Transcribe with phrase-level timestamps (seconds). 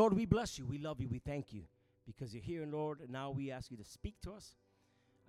[0.00, 0.64] Lord, we bless you.
[0.64, 1.08] We love you.
[1.08, 1.64] We thank you
[2.06, 3.00] because you're here, and Lord.
[3.00, 4.54] And now we ask you to speak to us.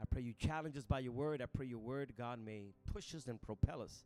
[0.02, 1.42] I pray you challenge us by your word.
[1.42, 4.06] I pray your word, God, may push us and propel us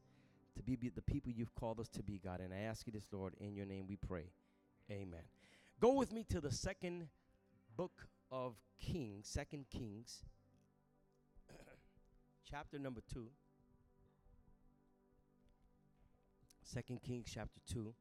[0.56, 2.40] to be the people you've called us to be, God.
[2.40, 4.24] And I ask you this, Lord, in your name we pray.
[4.90, 5.22] Amen.
[5.80, 7.10] Go with me to the second
[7.78, 10.24] book of Kings, Second Kings,
[12.50, 13.28] chapter number two.
[16.64, 17.94] Second Kings chapter 2.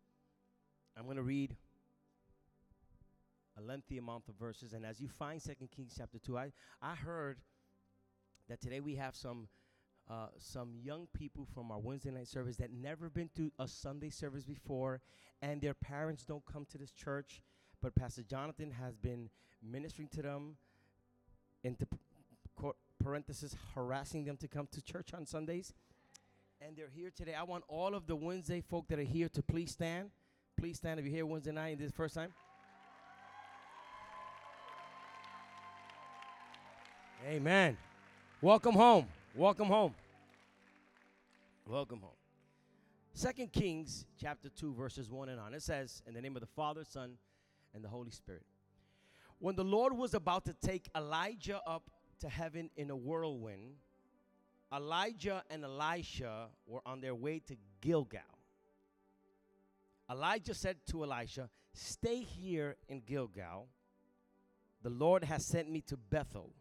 [0.96, 1.56] I'm going to read
[3.58, 4.72] a lengthy amount of verses.
[4.72, 7.38] And as you find Second Kings chapter 2, I, I heard
[8.48, 9.48] that today we have some
[10.10, 14.10] uh, some young people from our Wednesday night service that never been to a Sunday
[14.10, 15.00] service before,
[15.40, 17.40] and their parents don't come to this church.
[17.80, 19.30] But Pastor Jonathan has been
[19.62, 20.56] ministering to them,
[21.62, 21.86] into
[23.02, 25.72] parenthesis, harassing them to come to church on Sundays
[26.66, 27.34] and they're here today.
[27.34, 30.10] I want all of the Wednesday folk that are here to please stand.
[30.58, 32.32] Please stand if you're here Wednesday night and this first time.
[37.26, 37.78] Amen.
[38.42, 39.06] Welcome home.
[39.34, 39.94] Welcome home.
[41.66, 42.10] Welcome home.
[43.14, 45.54] Second Kings chapter 2 verses 1 and on.
[45.54, 47.16] It says, "In the name of the Father, Son,
[47.72, 48.44] and the Holy Spirit."
[49.38, 53.78] When the Lord was about to take Elijah up to heaven in a whirlwind,
[54.70, 58.20] Elijah and Elisha were on their way to Gilgal.
[60.10, 63.70] Elijah said to Elisha, Stay here in Gilgal.
[64.82, 66.52] The Lord has sent me to Bethel.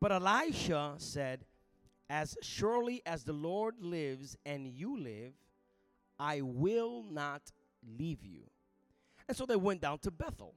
[0.00, 1.44] But Elisha said,
[2.08, 5.32] As surely as the Lord lives and you live,
[6.18, 7.42] I will not
[7.98, 8.42] leave you.
[9.26, 10.54] And so they went down to Bethel.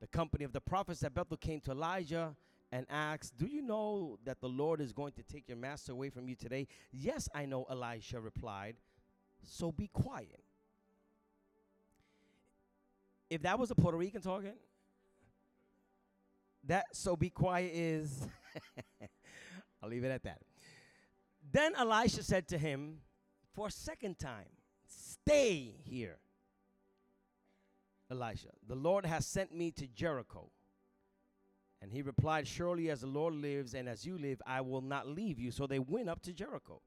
[0.00, 2.34] The company of the prophets at Bethel came to Elijah
[2.70, 6.10] and asked, Do you know that the Lord is going to take your master away
[6.10, 6.66] from you today?
[6.90, 8.76] Yes, I know, Elisha replied.
[9.44, 10.42] So be quiet.
[13.28, 14.54] If that was a Puerto Rican talking,
[16.64, 18.26] that so be quiet is,
[19.82, 20.40] I'll leave it at that.
[21.50, 22.98] Then Elisha said to him
[23.54, 24.48] for a second time,
[24.86, 26.18] Stay here.
[28.10, 30.50] Elisha, the Lord has sent me to Jericho.
[31.80, 35.08] And he replied, Surely as the Lord lives and as you live, I will not
[35.08, 35.50] leave you.
[35.50, 36.80] So they went up to Jericho.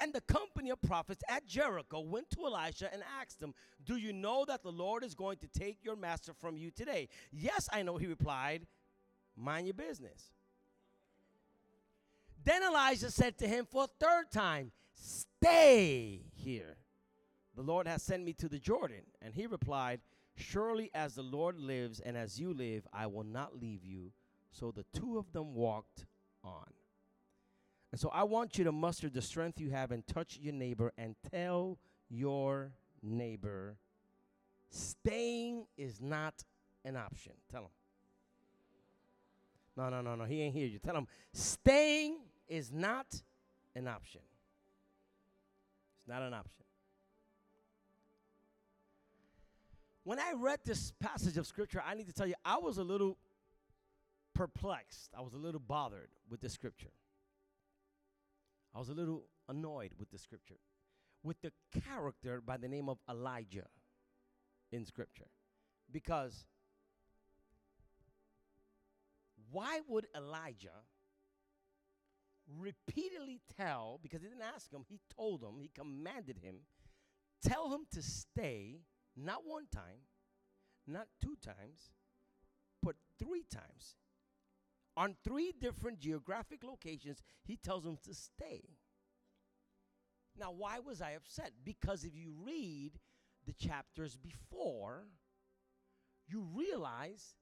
[0.00, 3.54] And the company of prophets at Jericho went to Elisha and asked him,
[3.84, 7.08] Do you know that the Lord is going to take your master from you today?
[7.30, 8.66] Yes, I know, he replied.
[9.36, 10.32] Mind your business.
[12.44, 16.76] Then Elijah said to him for a third time, Stay here.
[17.56, 19.02] The Lord has sent me to the Jordan.
[19.20, 20.00] And he replied,
[20.36, 24.12] Surely as the Lord lives and as you live, I will not leave you.
[24.52, 26.06] So the two of them walked
[26.42, 26.66] on.
[27.92, 30.92] And so I want you to muster the strength you have and touch your neighbor
[30.96, 31.78] and tell
[32.08, 32.72] your
[33.02, 33.76] neighbor
[34.70, 36.44] staying is not
[36.84, 37.32] an option.
[37.50, 37.70] Tell him.
[39.76, 40.24] No, no, no, no.
[40.24, 40.78] He ain't hear you.
[40.78, 42.18] Tell him staying
[42.50, 43.06] is not
[43.74, 44.20] an option.
[45.96, 46.64] It's not an option.
[50.04, 52.82] When I read this passage of scripture, I need to tell you, I was a
[52.82, 53.16] little
[54.34, 55.10] perplexed.
[55.16, 56.90] I was a little bothered with the scripture.
[58.74, 60.58] I was a little annoyed with the scripture,
[61.22, 61.52] with the
[61.86, 63.66] character by the name of Elijah
[64.72, 65.26] in scripture.
[65.92, 66.46] Because
[69.50, 70.84] why would Elijah
[72.58, 76.56] repeatedly tell, because he didn't ask him, he told him, he commanded him,
[77.42, 78.80] tell him to stay
[79.16, 80.06] not one time,
[80.86, 81.92] not two times,
[82.82, 83.96] but three times.
[84.96, 88.62] On three different geographic locations, he tells him to stay.
[90.38, 91.52] Now, why was I upset?
[91.64, 92.92] Because if you read
[93.46, 95.04] the chapters before,
[96.26, 97.34] you realize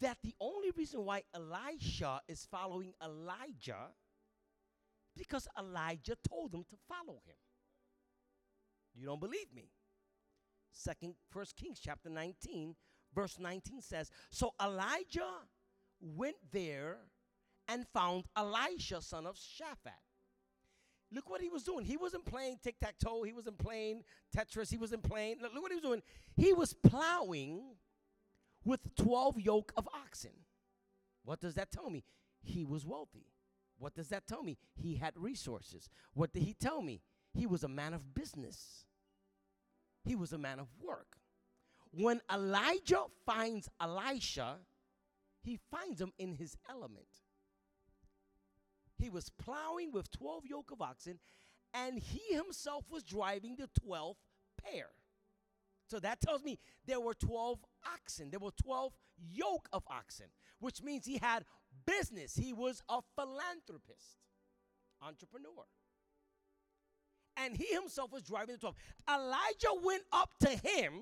[0.00, 3.88] that the only reason why Elisha is following Elijah
[5.16, 7.34] because Elijah told him to follow him.
[8.94, 9.70] You don't believe me?
[10.72, 12.76] Second, First Kings chapter 19,
[13.14, 15.42] verse 19 says, So Elijah
[16.00, 16.98] went there
[17.66, 19.92] and found Elisha, son of Shaphat.
[21.10, 21.84] Look what he was doing.
[21.84, 23.22] He wasn't playing tic tac toe.
[23.22, 24.02] He wasn't playing
[24.36, 24.70] Tetris.
[24.70, 25.36] He wasn't playing.
[25.40, 26.02] Look, look what he was doing.
[26.36, 27.62] He was plowing
[28.68, 30.44] with 12 yoke of oxen.
[31.24, 32.04] What does that tell me?
[32.42, 33.26] He was wealthy.
[33.78, 34.58] What does that tell me?
[34.74, 35.88] He had resources.
[36.14, 37.00] What did he tell me?
[37.32, 38.86] He was a man of business
[40.08, 41.18] he was a man of work.
[41.92, 44.56] When Elijah finds Elisha,
[45.42, 47.06] he finds him in his element.
[48.96, 51.18] He was plowing with 12 yoke of oxen,
[51.72, 54.16] and he himself was driving the 12th
[54.62, 54.88] pair.
[55.88, 57.58] So that tells me there were 12
[57.94, 58.30] oxen.
[58.30, 58.92] There were 12
[59.32, 60.26] yoke of oxen,
[60.60, 61.44] which means he had
[61.86, 62.36] business.
[62.36, 64.18] He was a philanthropist,
[65.02, 65.64] entrepreneur.
[67.36, 68.74] And he himself was driving the 12.
[69.08, 70.92] Elijah went up to him,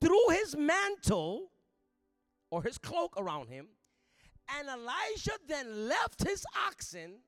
[0.00, 1.50] threw his mantle
[2.50, 3.68] or his cloak around him,
[4.58, 7.20] and Elijah then left his oxen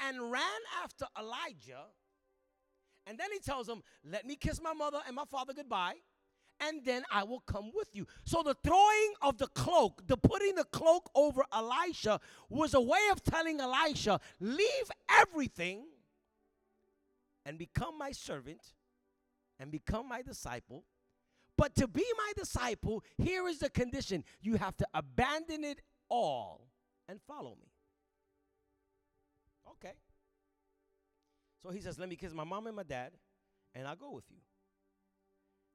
[0.00, 0.42] and ran
[0.82, 1.86] after Elijah.
[3.06, 5.94] And then he tells him, Let me kiss my mother and my father goodbye,
[6.60, 8.06] and then I will come with you.
[8.24, 13.00] So the throwing of the cloak, the putting the cloak over Elisha, was a way
[13.10, 15.84] of telling Elisha, Leave everything
[17.44, 18.60] and become my servant
[19.58, 20.84] and become my disciple.
[21.56, 26.68] But to be my disciple, here is the condition you have to abandon it all
[27.08, 27.68] and follow me.
[29.70, 29.94] Okay.
[31.62, 33.12] So he says, Let me kiss my mom and my dad,
[33.74, 34.38] and I'll go with you.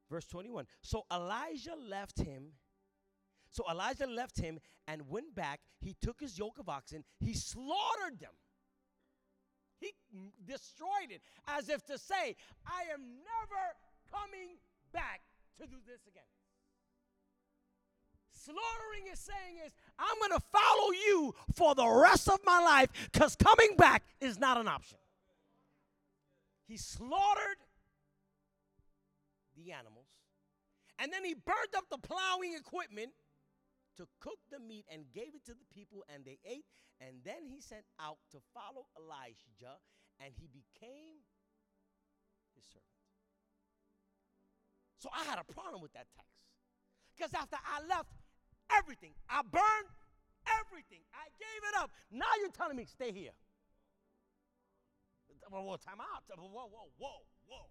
[0.09, 0.65] Verse 21.
[0.81, 2.53] So Elijah left him.
[3.49, 5.61] So Elijah left him and went back.
[5.79, 8.33] He took his yoke of oxen, he slaughtered them.
[9.79, 9.93] He
[10.45, 12.35] destroyed it as if to say,
[12.65, 13.63] I am never
[14.11, 14.57] coming
[14.91, 15.21] back
[15.59, 16.23] to do this again.
[18.31, 22.89] Slaughtering is saying is, I'm going to follow you for the rest of my life
[23.11, 24.97] because coming back is not an option.
[26.67, 27.63] He slaughtered
[29.55, 30.07] the animals,
[30.99, 33.11] and then he burned up the plowing equipment
[33.95, 36.65] to cook the meat and gave it to the people, and they ate.
[36.99, 39.79] And then he sent out to follow Elijah,
[40.19, 41.23] and he became
[42.53, 42.85] his servant.
[44.99, 46.33] So I had a problem with that text.
[47.15, 48.09] Because after I left,
[48.75, 49.13] everything.
[49.29, 49.89] I burned
[50.61, 51.01] everything.
[51.13, 51.91] I gave it up.
[52.11, 53.31] Now you're telling me, stay here.
[55.49, 56.23] Whoa, whoa, time out.
[56.37, 57.09] Whoa, whoa, whoa,
[57.47, 57.65] whoa.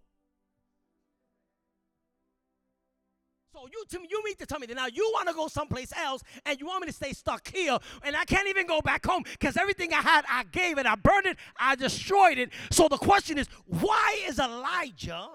[3.57, 5.91] So you to you mean to tell me that now you want to go someplace
[5.97, 9.05] else and you want me to stay stuck here and I can't even go back
[9.05, 12.51] home because everything I had, I gave it, I burned it, I destroyed it.
[12.71, 15.29] So the question is, why is Elijah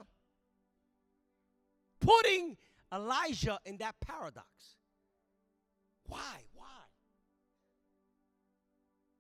[2.01, 2.57] putting
[2.93, 4.47] Elijah in that paradox?
[6.07, 6.45] Why?
[6.55, 6.67] Why?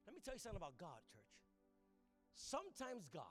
[0.06, 1.21] Let me tell you something about God, church.
[2.52, 3.22] Sometimes God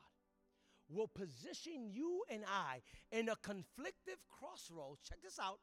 [0.90, 2.82] will position you and I
[3.12, 5.02] in a conflictive crossroads.
[5.08, 5.60] Check this out.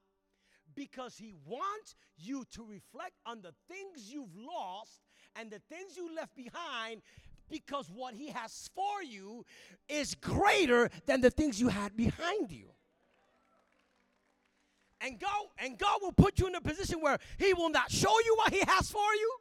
[0.76, 5.00] Because he wants you to reflect on the things you've lost
[5.34, 7.02] and the things you left behind
[7.50, 9.44] because what he has for you
[9.88, 12.68] is greater than the things you had behind you.
[15.00, 18.14] And God, and God will put you in a position where He will not show
[18.24, 19.38] you what He has for you,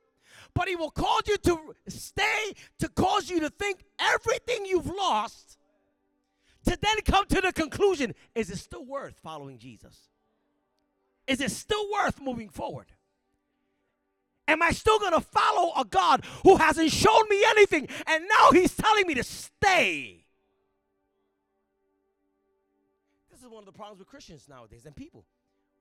[0.58, 5.60] but He will cause you to stay, to cause you to think everything you've lost,
[6.66, 10.10] to then come to the conclusion is it still worth following Jesus?
[11.28, 12.88] Is it still worth moving forward?
[14.48, 18.52] Am I still going to follow a God who hasn't shown me anything and now
[18.52, 20.26] He's telling me to stay?
[23.30, 25.24] This is one of the problems with Christians nowadays and people.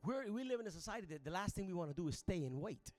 [0.04, 2.18] We're, we live in a society that the last thing we want to do is
[2.18, 2.92] stay and wait.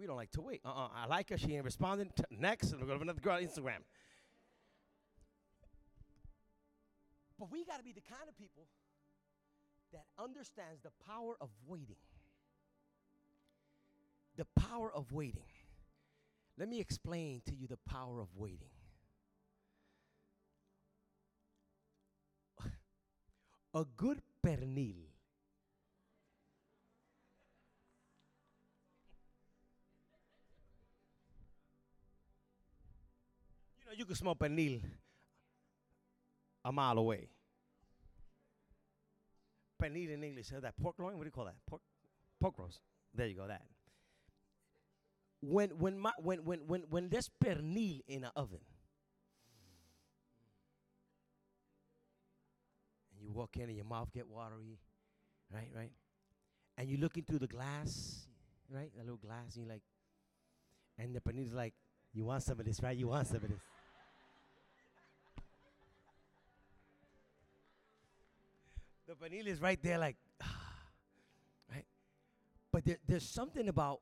[0.00, 0.62] We don't like to wait.
[0.64, 0.88] Uh-uh.
[0.96, 1.36] I like her.
[1.36, 2.10] She ain't responding.
[2.16, 3.82] T- next, we're to have another girl on Instagram.
[7.38, 8.64] But we got to be the kind of people
[9.92, 11.96] that understands the power of waiting.
[14.38, 15.42] The power of waiting.
[16.58, 18.70] Let me explain to you the power of waiting.
[23.74, 25.09] A good pernil
[33.90, 34.80] know, you can smell pernil
[36.64, 37.28] a mile away.
[39.82, 41.16] Pernil in English, that pork loin?
[41.16, 41.56] What do you call that?
[41.66, 41.80] Pork,
[42.40, 42.80] pork roast.
[43.14, 43.46] There you go.
[43.46, 43.62] That.
[45.40, 48.60] When when my, when when when when there's pernil in an oven,
[53.14, 54.78] and you walk in and your mouth get watery,
[55.52, 55.92] right, right,
[56.76, 58.26] and you're looking through the glass,
[58.68, 59.82] right, a little glass, and you're like,
[60.98, 61.72] and the pernil's like,
[62.12, 62.96] you want some of this, right?
[62.96, 63.58] You want some of this.
[69.10, 70.16] The vanilla is right there, like,
[71.72, 71.84] right?
[72.70, 74.00] But there, there's something about,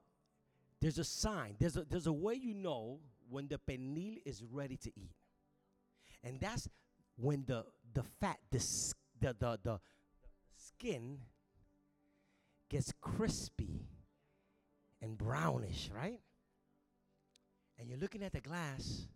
[0.83, 2.99] there's a sign, there's a, there's a way you know
[3.31, 5.15] when the pernil is ready to eat.
[6.23, 6.69] And that's
[7.17, 8.59] when the, the fat, the,
[9.21, 9.81] the, the, the
[10.57, 11.21] skin
[12.69, 13.87] gets crispy
[15.01, 16.21] and brownish, right?
[17.79, 19.07] And you're looking at the glass,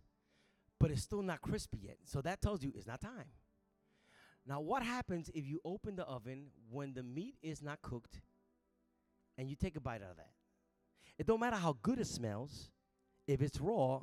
[0.79, 1.97] but it's still not crispy yet.
[2.05, 3.29] So that tells you it's not time.
[4.45, 8.21] Now, what happens if you open the oven when the meat is not cooked
[9.37, 10.31] and you take a bite out of that?
[11.17, 12.69] It don't matter how good it smells,
[13.27, 14.01] if it's raw,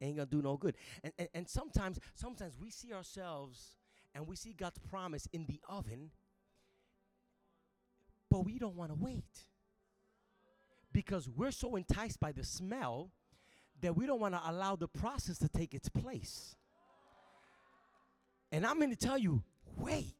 [0.00, 0.76] ain't gonna do no good.
[1.02, 3.76] And, and, and sometimes, sometimes we see ourselves
[4.14, 6.10] and we see God's promise in the oven,
[8.30, 9.24] but we don't want to wait
[10.92, 13.10] because we're so enticed by the smell
[13.82, 16.56] that we don't want to allow the process to take its place.
[18.52, 19.42] And I'm going to tell you,
[19.76, 20.14] wait.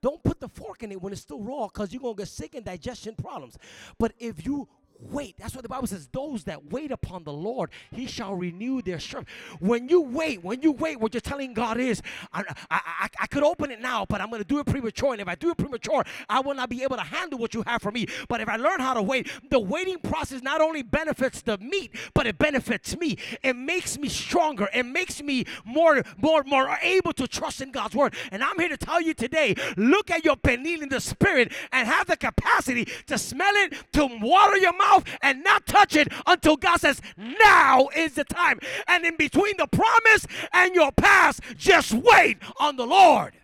[0.00, 2.28] Don't put the fork in it when it's still raw because you're going to get
[2.28, 3.58] sick and digestion problems.
[3.98, 4.68] But if you
[5.00, 5.36] wait.
[5.38, 6.08] That's what the Bible says.
[6.12, 9.30] Those that wait upon the Lord, He shall renew their strength.
[9.60, 12.02] When you wait, when you wait, what you're telling God is,
[12.32, 15.12] I, I, I, I could open it now, but I'm going to do it premature.
[15.12, 17.62] And if I do it premature, I will not be able to handle what you
[17.66, 18.06] have for me.
[18.28, 21.94] But if I learn how to wait, the waiting process not only benefits the meat,
[22.14, 23.18] but it benefits me.
[23.42, 24.68] It makes me stronger.
[24.74, 28.14] It makes me more, more, more able to trust in God's word.
[28.32, 31.86] And I'm here to tell you today, look at your pernil in the spirit and
[31.86, 36.08] have the capacity to smell it, to water your mouth mouth and not touch it
[36.26, 38.58] until God says, Now is the time.
[38.86, 43.34] And in between the promise and your past, just wait on the Lord.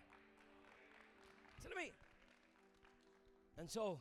[1.56, 1.92] Listen to me.
[3.58, 4.00] And so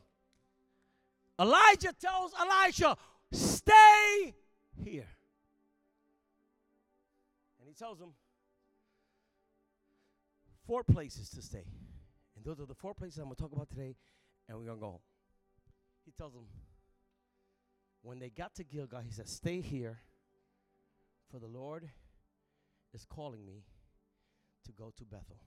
[1.38, 2.96] Elijah tells Elisha,
[3.32, 4.34] Stay
[4.84, 5.08] here.
[7.60, 8.10] And he tells him
[10.66, 11.64] four places to stay.
[12.36, 13.96] And those are the four places I'm going to talk about today,
[14.48, 15.00] and we're going to go.
[16.04, 16.44] He tells them,
[18.04, 19.98] when they got to Gilgal, he said, Stay here,
[21.30, 21.88] for the Lord
[22.92, 23.64] is calling me
[24.66, 25.38] to go to Bethel.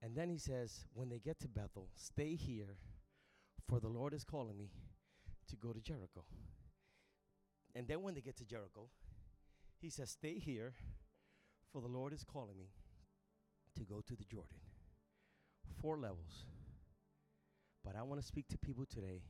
[0.00, 2.76] And then he says, When they get to Bethel, stay here,
[3.68, 4.70] for the Lord is calling me
[5.50, 6.24] to go to Jericho.
[7.74, 8.88] And then when they get to Jericho,
[9.80, 10.74] he says, Stay here,
[11.72, 12.68] for the Lord is calling me
[13.76, 14.58] to go to the Jordan.
[15.82, 16.46] Four levels.
[17.84, 19.22] But I want to speak to people today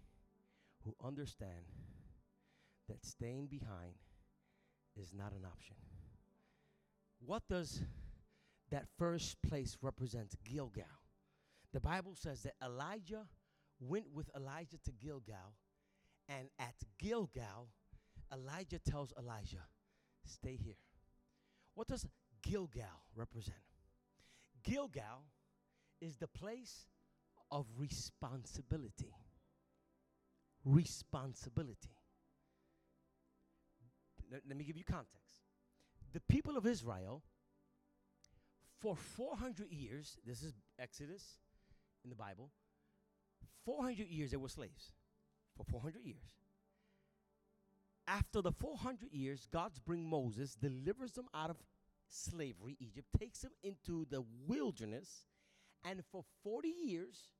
[0.86, 1.66] who understand
[2.88, 3.94] that staying behind
[4.96, 5.76] is not an option.
[7.18, 7.82] What does
[8.70, 10.36] that first place represent?
[10.44, 10.84] Gilgal.
[11.72, 13.26] The Bible says that Elijah
[13.80, 15.54] went with Elijah to Gilgal,
[16.28, 17.68] and at Gilgal,
[18.32, 19.66] Elijah tells Elijah,
[20.24, 20.78] Stay here.
[21.74, 22.06] What does
[22.42, 23.58] Gilgal represent?
[24.64, 25.24] Gilgal
[26.00, 26.86] is the place
[27.50, 29.14] of responsibility
[30.66, 31.94] responsibility.
[34.30, 35.44] Let, me give you context.
[36.12, 37.22] The people of Israel,
[38.80, 41.22] for 400 years, this is Exodus
[42.02, 42.50] in the Bible,
[43.64, 44.92] 400 years they were slaves.
[45.56, 46.22] For 400 years.
[48.08, 51.56] After the 400 years, God's bring Moses, delivers them out of
[52.08, 55.26] slavery, Egypt, takes them into the wilderness,
[55.84, 57.30] and for 40 years,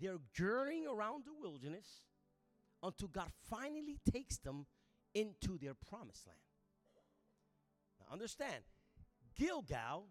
[0.00, 2.02] they're journeying around the wilderness
[2.82, 4.66] until God finally takes them
[5.14, 6.38] into their promised land.
[8.00, 8.62] Now, understand,
[9.36, 10.08] Gilgal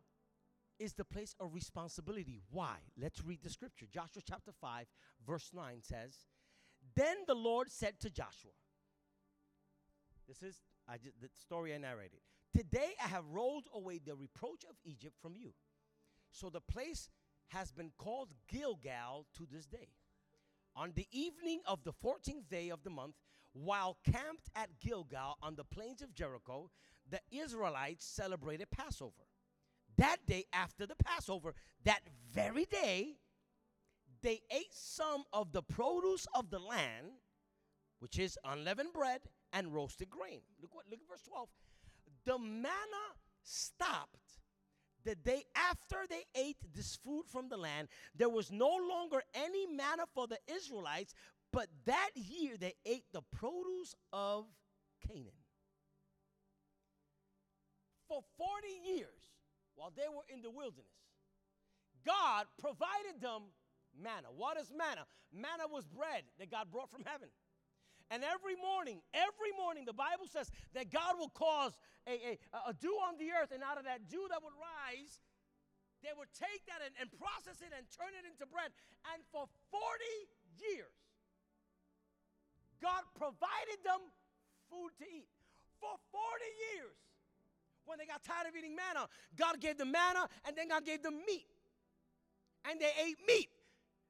[0.79, 2.41] is the place of responsibility.
[2.51, 2.77] Why?
[2.99, 3.85] Let's read the scripture.
[3.91, 4.85] Joshua chapter 5,
[5.25, 6.25] verse 9 says,
[6.95, 8.51] Then the Lord said to Joshua,
[10.27, 12.19] This is I just, the story I narrated.
[12.53, 15.53] Today I have rolled away the reproach of Egypt from you.
[16.31, 17.09] So the place
[17.49, 19.89] has been called Gilgal to this day.
[20.75, 23.15] On the evening of the 14th day of the month,
[23.53, 26.69] while camped at Gilgal on the plains of Jericho,
[27.09, 29.23] the Israelites celebrated Passover.
[29.97, 31.53] That day after the Passover,
[31.85, 32.01] that
[32.33, 33.15] very day,
[34.21, 37.11] they ate some of the produce of the land,
[37.99, 39.21] which is unleavened bread
[39.53, 40.41] and roasted grain.
[40.61, 41.47] Look what look at verse 12.
[42.25, 44.24] The manna stopped
[45.05, 49.67] the day after they ate this food from the land, there was no longer any
[49.67, 51.13] manna for the Israelites,
[51.53, 54.45] but that year they ate the produce of
[55.07, 55.31] Canaan.
[58.07, 59.29] For 40 years,
[59.75, 60.85] while they were in the wilderness,
[62.05, 63.43] God provided them
[64.01, 64.27] manna.
[64.35, 65.05] What is manna?
[65.33, 67.29] Manna was bread that God brought from heaven.
[68.13, 71.73] And every morning, every morning, the Bible says that God will cause
[72.05, 75.25] a, a, a dew on the earth, and out of that dew that would rise,
[76.05, 78.69] they would take that and, and process it and turn it into bread.
[79.09, 79.81] And for 40
[80.61, 80.93] years,
[82.77, 84.05] God provided them
[84.69, 85.25] food to eat.
[85.81, 86.21] For 40
[86.77, 86.97] years,
[87.85, 91.01] when they got tired of eating manna, God gave them manna and then God gave
[91.01, 91.45] them meat.
[92.69, 93.49] And they ate meat.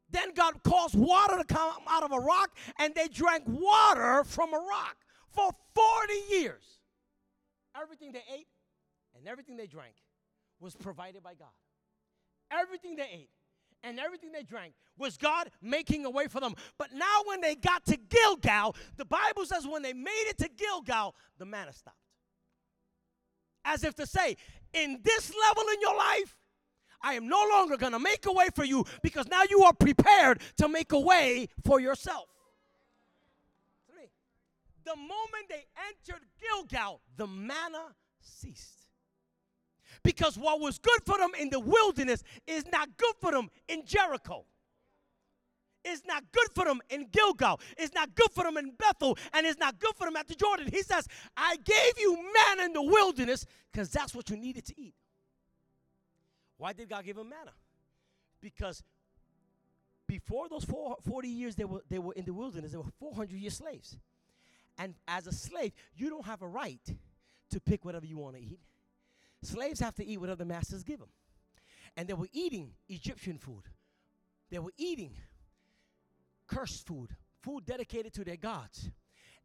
[0.10, 4.54] Then God caused water to come out of a rock, and they drank water from
[4.54, 4.98] a rock
[5.30, 6.64] for 40 years.
[7.80, 8.48] Everything they ate
[9.18, 9.96] and everything they drank
[10.60, 11.50] was provided by God.
[12.52, 13.30] everything they ate
[13.84, 16.56] and everything they drank was God making a way for them.
[16.78, 20.50] But now, when they got to Gilgal, the Bible says when they made it to
[20.50, 21.98] Gilgal, the manna stopped.
[23.66, 24.38] As if to say,
[24.74, 26.38] in this level in your life,
[27.16, 30.42] am no longer going to make a way for you because now you are prepared
[30.58, 32.26] to make a way for yourself.
[33.92, 34.10] Three.
[34.84, 38.72] The moment they entered Gilgal, the manna ceased.
[40.04, 43.86] Because what was good for them in the wilderness is not good for them in
[43.86, 44.46] Jericho.
[45.84, 47.60] It's not good for them in Gilgal.
[47.78, 49.18] It's not good for them in Bethel.
[49.34, 50.68] And it's not good for them at the Jordan.
[50.72, 51.08] He says,
[51.38, 54.96] I gave you manna in the wilderness because that's what you needed to eat.
[56.58, 57.52] Why did God give them manna?
[58.42, 58.84] Because
[60.08, 63.36] before those four, 40 years they were, they were in the wilderness, they were 400
[63.36, 63.98] year slaves.
[64.78, 66.82] And as a slave, you don't have a right
[67.52, 68.60] to pick whatever you want to eat.
[69.42, 71.10] Slaves have to eat whatever the masters give them.
[71.96, 73.64] And they were eating Egyptian food.
[74.50, 75.16] They were eating
[76.48, 78.90] cursed food, food dedicated to their gods.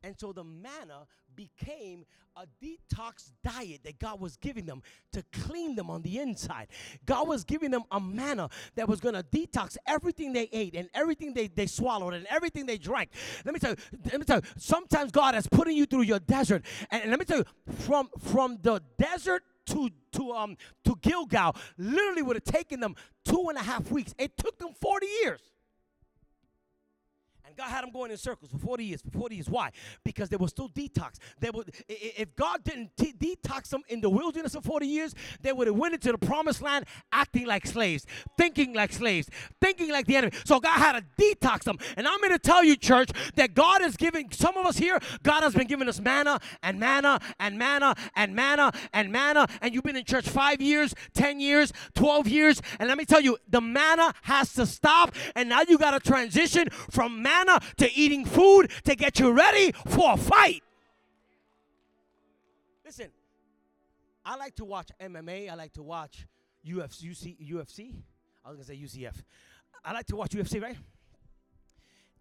[0.02, 2.04] And so the manna became
[2.36, 6.68] a detox diet that God was giving them to clean them on the inside.
[7.04, 10.88] God was giving them a manna that was going to detox everything they ate and
[10.94, 13.10] everything they, they swallowed and everything they drank.
[13.44, 16.20] Let me tell you, let me tell you, sometimes God is putting you through your
[16.20, 16.64] desert.
[16.90, 17.44] And, and let me tell you,
[17.80, 23.46] from from the desert to to um to Gilgal literally would have taken them two
[23.48, 24.14] and a half weeks.
[24.18, 25.40] It took them 40 years.
[27.50, 29.02] And God had them going in circles for 40 years.
[29.02, 29.50] For 40 years.
[29.50, 29.70] Why?
[30.04, 31.16] Because they were still detox.
[31.40, 35.52] They would, if God didn't t- detox them in the wilderness for 40 years, they
[35.52, 38.06] would have went into the promised land acting like slaves,
[38.38, 39.28] thinking like slaves,
[39.60, 40.32] thinking like the enemy.
[40.44, 41.76] So God had to detox them.
[41.96, 45.00] And I'm going to tell you, church, that God is giving some of us here,
[45.24, 49.48] God has been giving us manna and manna and manna and manna and manna.
[49.60, 52.62] And you've been in church five years, 10 years, 12 years.
[52.78, 55.16] And let me tell you, the manna has to stop.
[55.34, 59.72] And now you got to transition from manna to eating food to get you ready
[59.86, 60.62] for a fight.
[62.84, 63.10] Listen,
[64.24, 65.50] I like to watch MMA.
[65.50, 66.26] I like to watch
[66.66, 67.36] UFC.
[67.40, 67.94] UFC.
[68.44, 69.14] I was gonna say UCF.
[69.84, 70.76] I like to watch UFC, right?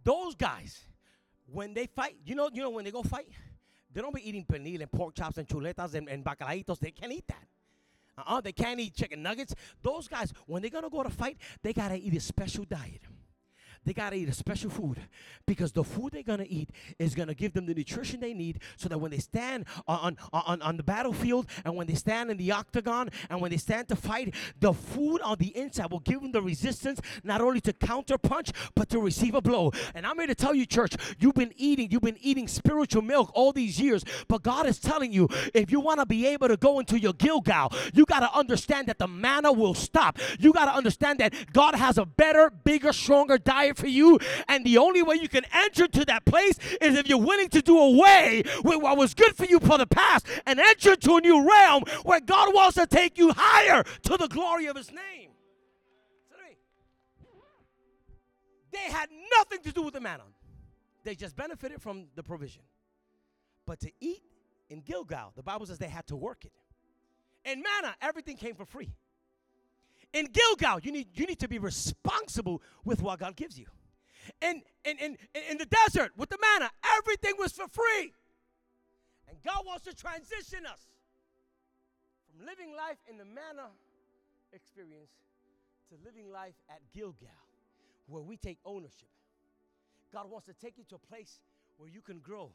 [0.04, 0.80] Those guys,
[1.52, 3.28] when they fight, you know, you know, when they go fight,
[3.92, 6.80] they don't be eating pernil and pork chops and chuletas and, and bacalaitos.
[6.80, 7.44] They can't eat that.
[8.18, 9.56] Uh-uh, they can't eat chicken nuggets.
[9.82, 13.02] Those guys, when they're gonna go to fight, they gotta eat a special diet
[13.86, 15.00] they got to eat a special food
[15.46, 18.34] because the food they're going to eat is going to give them the nutrition they
[18.34, 22.30] need so that when they stand on, on, on the battlefield and when they stand
[22.30, 26.00] in the octagon and when they stand to fight, the food on the inside will
[26.00, 29.72] give them the resistance not only to counter punch but to receive a blow.
[29.96, 33.32] And I'm here to tell you, church, you've been eating, you've been eating spiritual milk
[33.34, 36.58] all these years, but God is telling you if you want to be able to
[36.58, 40.20] go into your Gilgal, you got to understand that the manna will stop.
[40.40, 44.20] You got to understand that God has a better, bigger, stronger diet for you.
[44.48, 47.62] And the only way you can enter to that place is if you're willing to
[47.62, 51.22] do away with what was good for you for the past and enter to a
[51.22, 55.32] new realm where God wants to take you higher to the glory of His name.
[58.72, 60.24] They had nothing to do with the manna.
[61.04, 62.62] They just benefited from the provision.
[63.66, 64.22] But to eat
[64.70, 66.52] in Gilgal, the Bible says they had to work it.
[67.46, 68.94] In manna, everything came for free.
[70.14, 73.68] In Gilgal, you need, you need to be responsible with what God gives you.
[74.42, 75.18] In, in, in,
[75.50, 78.14] in the desert, with the manna, everything was for free.
[79.28, 80.88] And God wants to transition us
[82.28, 83.70] from living life in the manna
[84.52, 85.12] experience
[85.90, 87.28] to living life at Gilgal,
[88.08, 89.10] where we take ownership.
[90.12, 91.40] God wants to take you to a place
[91.78, 92.52] where you can grow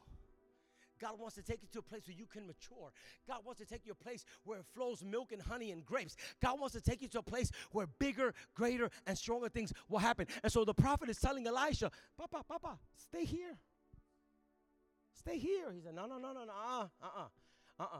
[0.99, 2.91] God wants to take you to a place where you can mature.
[3.27, 5.85] God wants to take you to a place where it flows milk and honey and
[5.85, 6.15] grapes.
[6.41, 9.99] God wants to take you to a place where bigger, greater, and stronger things will
[9.99, 10.27] happen.
[10.43, 13.57] And so the prophet is telling Elisha, Papa, Papa, stay here.
[15.13, 15.71] Stay here.
[15.73, 17.27] He said, No, no, no, no, no, uh uh,
[17.79, 17.99] uh uh.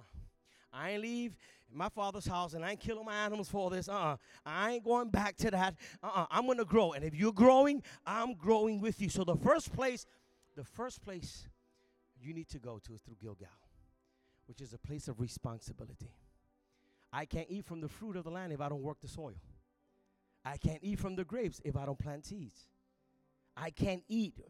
[0.75, 1.37] I ain't leave
[1.73, 3.87] my father's house and I ain't killing my animals for this.
[3.87, 4.17] Uh-uh.
[4.45, 5.75] I ain't going back to that.
[6.03, 6.25] Uh-uh.
[6.29, 6.91] I'm gonna grow.
[6.91, 9.09] And if you're growing, I'm growing with you.
[9.09, 10.05] So the first place,
[10.55, 11.47] the first place
[12.25, 13.47] you need to go to is through Gilgal,
[14.47, 16.11] which is a place of responsibility.
[17.13, 19.35] I can't eat from the fruit of the land if I don't work the soil.
[20.43, 22.67] I can't eat from the grapes if I don't plant seeds.
[23.57, 24.41] I can't eat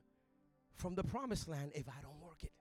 [0.74, 2.52] from the promised land if I don't work it.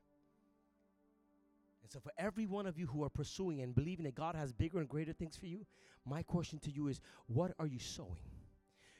[1.82, 4.52] And so, for every one of you who are pursuing and believing that God has
[4.52, 5.66] bigger and greater things for you,
[6.06, 8.22] my question to you is what are you sowing?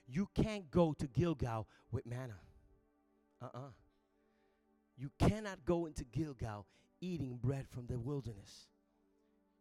[0.06, 2.36] You can't go to Gilgal with manna.
[3.40, 3.58] Uh uh-uh.
[3.58, 3.70] uh
[4.96, 6.66] you cannot go into Gilgal
[7.00, 8.68] eating bread from the wilderness.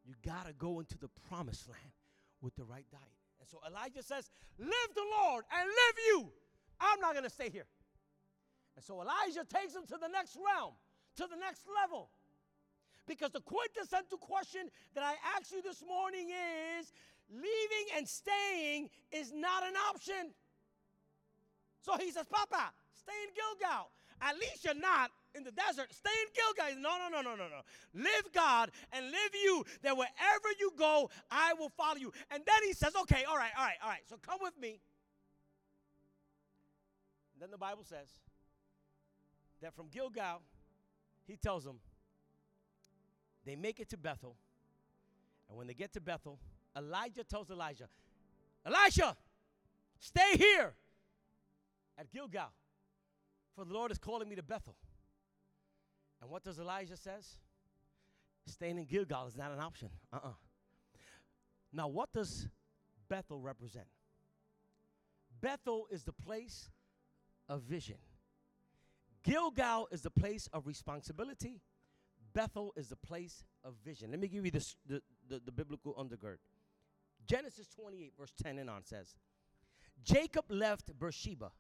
[0.06, 1.94] You got to go into the promised land
[2.42, 3.04] with the right diet.
[3.40, 6.32] And so Elijah says, Live the Lord and live you.
[6.80, 7.66] I'm not going to stay here.
[8.76, 10.74] And so Elijah takes him to the next realm,
[11.18, 12.10] to the next level.
[13.08, 16.30] Because the quintessential question that I asked you this morning
[16.80, 16.92] is
[17.30, 20.32] leaving and staying is not an option.
[21.82, 23.92] So he says, Papa, stay in Gilgal.
[24.22, 25.94] At least you're not in the desert.
[25.94, 26.82] Stay in Gilgal.
[26.82, 27.62] No, no, no, no, no, no.
[27.94, 32.12] Live God and live you, that wherever you go, I will follow you.
[32.32, 34.04] And then he says, Okay, all right, all right, all right.
[34.10, 34.80] So come with me.
[37.34, 38.08] And then the Bible says
[39.62, 40.42] that from Gilgal,
[41.26, 41.80] he tells them,
[43.46, 44.36] they make it to Bethel.
[45.50, 46.40] And when they get to Bethel,
[46.78, 47.88] Elijah tells Elijah,
[48.66, 49.16] Elisha,
[50.00, 50.74] stay here
[51.98, 52.52] at Gilgal,
[53.56, 54.76] for the Lord is calling me to Bethel.
[56.24, 57.28] And what does Elijah says?
[58.48, 59.90] Staying in Gilgal is not an option.
[60.14, 60.30] Uh-uh.
[61.74, 62.48] Now, what does
[63.10, 63.88] Bethel represent?
[65.42, 66.70] Bethel is the place
[67.50, 67.98] of vision.
[69.24, 71.60] Gilgal is the place of responsibility.
[72.34, 74.12] Bethel is the place of vision.
[74.12, 76.38] Let me give you this, the, the, the biblical undergird.
[77.28, 79.16] Genesis 28, verse 10 and on says,
[80.06, 81.52] Jacob left Beersheba.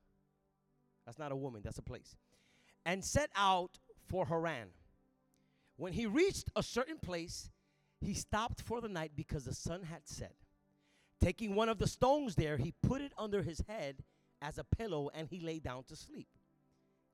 [1.05, 2.15] That's not a woman, that's a place.
[2.85, 3.77] And set out
[4.13, 4.67] for Haran.
[5.75, 7.49] When he reached a certain place,
[7.99, 10.35] he stopped for the night because the sun had set.
[11.19, 14.03] Taking one of the stones there, he put it under his head
[14.39, 16.27] as a pillow and he lay down to sleep.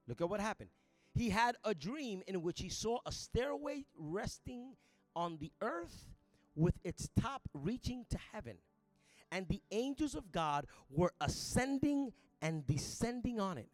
[0.10, 0.72] Look at what happened.
[1.14, 4.76] He had a dream in which he saw a stairway resting
[5.16, 6.04] on the earth
[6.54, 8.58] with its top reaching to heaven.
[9.32, 13.70] And the angels of God were ascending and descending on it.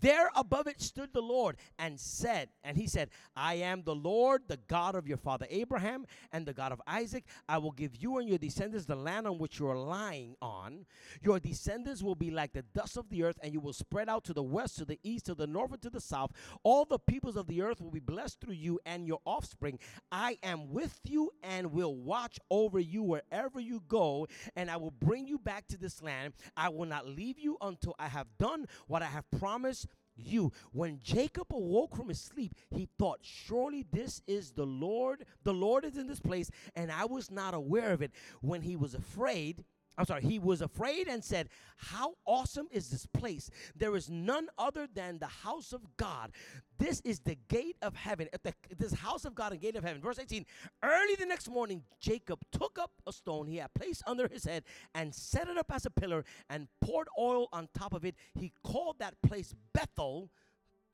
[0.00, 4.42] There above it stood the Lord and said, and he said, I am the Lord,
[4.48, 7.24] the God of your father Abraham and the God of Isaac.
[7.48, 10.86] I will give you and your descendants the land on which you are lying on.
[11.22, 14.24] Your descendants will be like the dust of the earth, and you will spread out
[14.24, 16.32] to the west, to the east, to the north, and to the south.
[16.62, 19.78] All the peoples of the earth will be blessed through you and your offspring.
[20.12, 24.90] I am with you and will watch over you wherever you go, and I will
[24.90, 26.34] bring you back to this land.
[26.56, 29.85] I will not leave you until I have done what I have promised
[30.16, 30.52] you.
[30.72, 35.24] When Jacob awoke from his sleep, he thought, Surely this is the Lord.
[35.44, 38.12] The Lord is in this place, and I was not aware of it.
[38.40, 39.64] When he was afraid,
[39.98, 43.50] I'm sorry, he was afraid and said, How awesome is this place?
[43.74, 46.32] There is none other than the house of God.
[46.78, 48.28] This is the gate of heaven.
[48.34, 50.02] At the, this house of God and gate of heaven.
[50.02, 50.44] Verse 18
[50.82, 54.64] Early the next morning, Jacob took up a stone he had placed under his head
[54.94, 58.16] and set it up as a pillar and poured oil on top of it.
[58.34, 60.30] He called that place Bethel,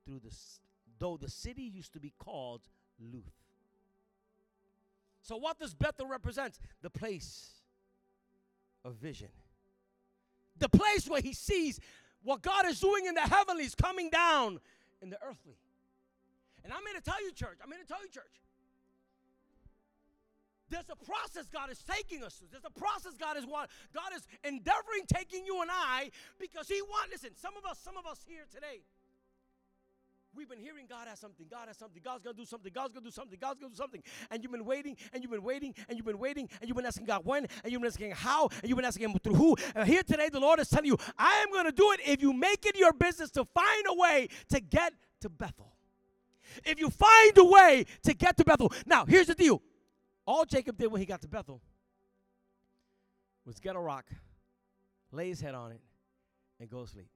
[0.07, 0.35] through the,
[0.99, 2.63] though the city used to be called
[3.01, 3.23] Luz.
[5.23, 6.59] So, what does Bethel represent?
[6.83, 7.62] The place
[8.85, 9.29] of vision.
[10.59, 11.81] The place where he sees
[12.23, 14.61] what God is doing in the heavenlies coming down
[15.01, 15.57] in the earthly.
[16.65, 18.41] And I'm here to tell you, church, I'm here to tell you, church.
[20.71, 22.49] There's a process God is taking us through.
[22.51, 23.69] There's a process God is want.
[23.93, 27.13] God is endeavoring taking you and I because He wants.
[27.13, 28.81] Listen, some of us, some of us here today,
[30.35, 33.05] We've been hearing God has something, God has something, God's gonna do something, God's gonna
[33.05, 34.03] do something, God's gonna do something.
[34.31, 36.87] And you've been waiting, and you've been waiting, and you've been waiting, and you've been
[36.87, 39.57] asking God when, and you've been asking how, and you've been asking Him through who.
[39.75, 42.33] And here today, the Lord is telling you, I am gonna do it if you
[42.33, 45.75] make it your business to find a way to get to Bethel.
[46.65, 48.73] If you find a way to get to Bethel.
[48.87, 49.63] Now, here's the deal.
[50.27, 51.61] All Jacob did when he got to Bethel
[53.45, 54.07] was get a rock,
[55.11, 55.81] lay his head on it,
[56.61, 57.09] and go to sleep.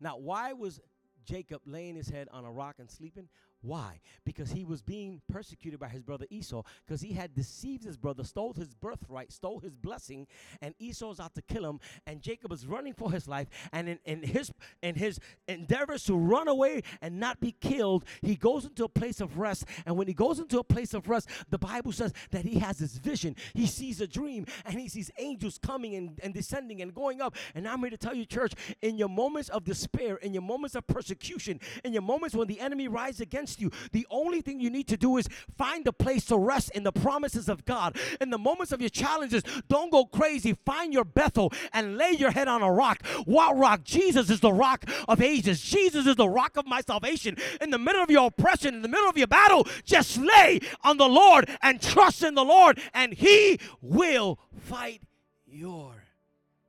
[0.00, 0.80] Now, why was
[1.26, 3.28] Jacob laying his head on a rock and sleeping?
[3.66, 4.00] Why?
[4.24, 8.22] Because he was being persecuted by his brother Esau because he had deceived his brother,
[8.22, 10.28] stole his birthright, stole his blessing,
[10.62, 11.80] and Esau's out to kill him.
[12.06, 13.48] And Jacob is running for his life.
[13.72, 14.52] And in, in his
[14.82, 19.20] in his endeavors to run away and not be killed, he goes into a place
[19.20, 19.64] of rest.
[19.84, 22.78] And when he goes into a place of rest, the Bible says that he has
[22.78, 23.34] this vision.
[23.52, 27.34] He sees a dream and he sees angels coming and, and descending and going up.
[27.56, 30.76] And I'm here to tell you, church, in your moments of despair, in your moments
[30.76, 33.88] of persecution, in your moments when the enemy rises against against you.
[33.92, 36.92] The only thing you need to do is find a place to rest in the
[36.92, 37.96] promises of God.
[38.20, 40.56] In the moments of your challenges, don't go crazy.
[40.64, 43.04] Find your Bethel and lay your head on a rock.
[43.24, 43.84] What rock?
[43.84, 45.60] Jesus is the rock of ages.
[45.60, 47.36] Jesus is the rock of my salvation.
[47.60, 50.96] In the middle of your oppression, in the middle of your battle, just lay on
[50.96, 55.02] the Lord and trust in the Lord, and He will fight
[55.46, 56.04] your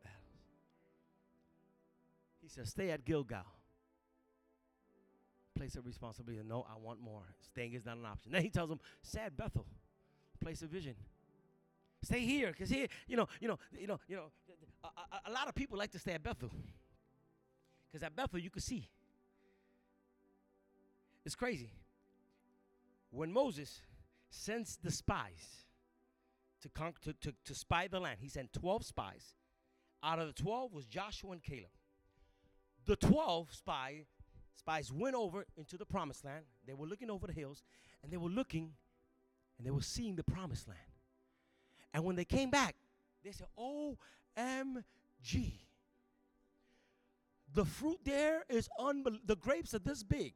[0.04, 0.24] battles.
[2.42, 3.57] He says, Stay at Gilgal
[5.58, 6.42] place of responsibility.
[6.48, 7.24] No, I want more.
[7.42, 8.32] Staying is not an option.
[8.32, 9.66] Then he tells them, sad Bethel,
[10.40, 10.96] place of vision.
[12.04, 14.32] Stay here, cause here, you know, you know, you know, you know,
[14.84, 16.52] a, a, a lot of people like to stay at Bethel,
[17.92, 18.88] cause at Bethel you can see.
[21.26, 21.72] It's crazy.
[23.10, 23.82] When Moses
[24.30, 25.66] sends the spies
[26.62, 29.34] to, con- to, to, to spy the land, he sent 12 spies.
[30.04, 31.72] Out of the 12 was Joshua and Caleb.
[32.86, 34.06] The 12 spy,
[34.58, 36.44] spies went over into the promised land.
[36.66, 37.64] They were looking over the hills,
[38.04, 38.74] and they were looking,
[39.58, 40.80] and they were seeing the promised land.
[41.94, 42.76] And when they came back,
[43.24, 45.54] they said, OMG.
[47.54, 49.26] The fruit there is unbelievable.
[49.26, 50.34] The grapes are this big.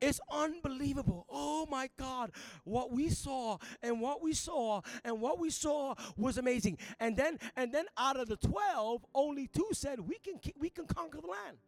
[0.00, 1.26] It's unbelievable.
[1.28, 2.32] Oh my God.
[2.64, 6.78] What we saw and what we saw and what we saw was amazing.
[6.98, 10.86] And then and then out of the 12, only two said we can we can
[10.86, 11.58] conquer the land.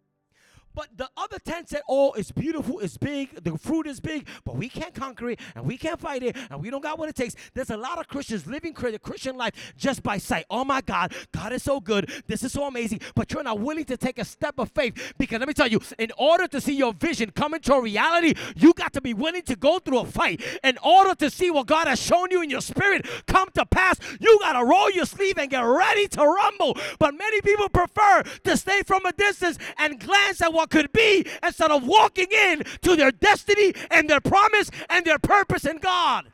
[0.74, 4.56] But the other 10 said, Oh, it's beautiful, it's big, the fruit is big, but
[4.56, 7.16] we can't conquer it and we can't fight it and we don't got what it
[7.16, 7.34] takes.
[7.54, 10.44] There's a lot of Christians living the Christian life just by sight.
[10.50, 12.10] Oh my God, God is so good.
[12.26, 13.00] This is so amazing.
[13.14, 15.80] But you're not willing to take a step of faith because let me tell you,
[15.98, 19.56] in order to see your vision come into reality, you got to be willing to
[19.56, 20.42] go through a fight.
[20.64, 23.98] In order to see what God has shown you in your spirit come to pass,
[24.20, 26.76] you got to roll your sleeve and get ready to rumble.
[26.98, 30.92] But many people prefer to stay from a distance and glance at what what could
[30.92, 35.78] be instead of walking in to their destiny and their promise and their purpose in
[35.78, 36.26] God.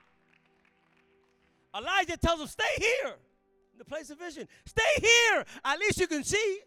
[1.74, 3.14] Elijah tells them, Stay here
[3.72, 4.46] in the place of vision.
[4.66, 5.46] Stay here.
[5.64, 6.60] At least you can see.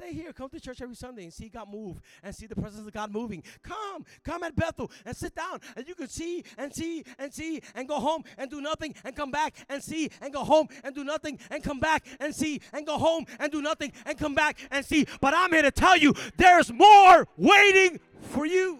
[0.00, 0.32] Stay here.
[0.32, 3.10] Come to church every Sunday and see God move and see the presence of God
[3.10, 3.42] moving.
[3.64, 7.60] Come, come at Bethel and sit down and you can see and see and see
[7.74, 10.94] and go home and do nothing and come back and see and go home and
[10.94, 14.36] do nothing and come back and see and go home and do nothing and come
[14.36, 15.04] back and see.
[15.20, 18.78] But I'm here to tell you there's more waiting for you.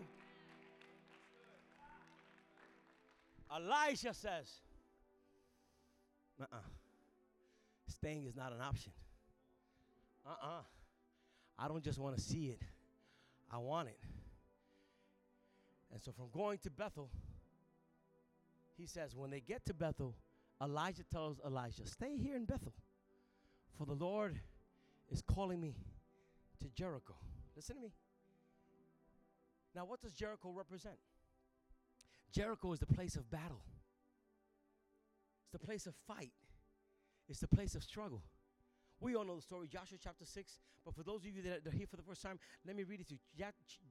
[3.56, 4.52] Elijah says,
[6.40, 6.58] uh uh-uh.
[6.58, 6.60] uh
[7.88, 8.92] staying is not an option.
[10.24, 10.58] Uh uh-uh.
[10.58, 10.77] uh
[11.58, 12.62] I don't just want to see it,
[13.50, 13.98] I want it.
[15.92, 17.10] And so from going to Bethel,
[18.76, 20.14] he says, when they get to Bethel,
[20.62, 22.74] Elijah tells Elijah, Stay here in Bethel,
[23.76, 24.38] for the Lord
[25.10, 25.74] is calling me
[26.60, 27.14] to Jericho.
[27.56, 27.92] Listen to me.
[29.74, 30.96] Now, what does Jericho represent?
[32.32, 33.62] Jericho is the place of battle,
[35.42, 36.32] it's the place of fight,
[37.28, 38.22] it's the place of struggle.
[39.00, 40.58] We all know the story, Joshua chapter 6.
[40.84, 43.00] But for those of you that are here for the first time, let me read
[43.00, 43.20] it to you.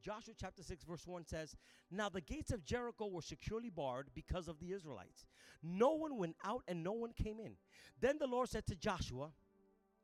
[0.01, 1.55] Joshua chapter 6, verse 1 says,
[1.91, 5.25] Now the gates of Jericho were securely barred because of the Israelites.
[5.63, 7.53] No one went out and no one came in.
[8.01, 9.29] Then the Lord said to Joshua,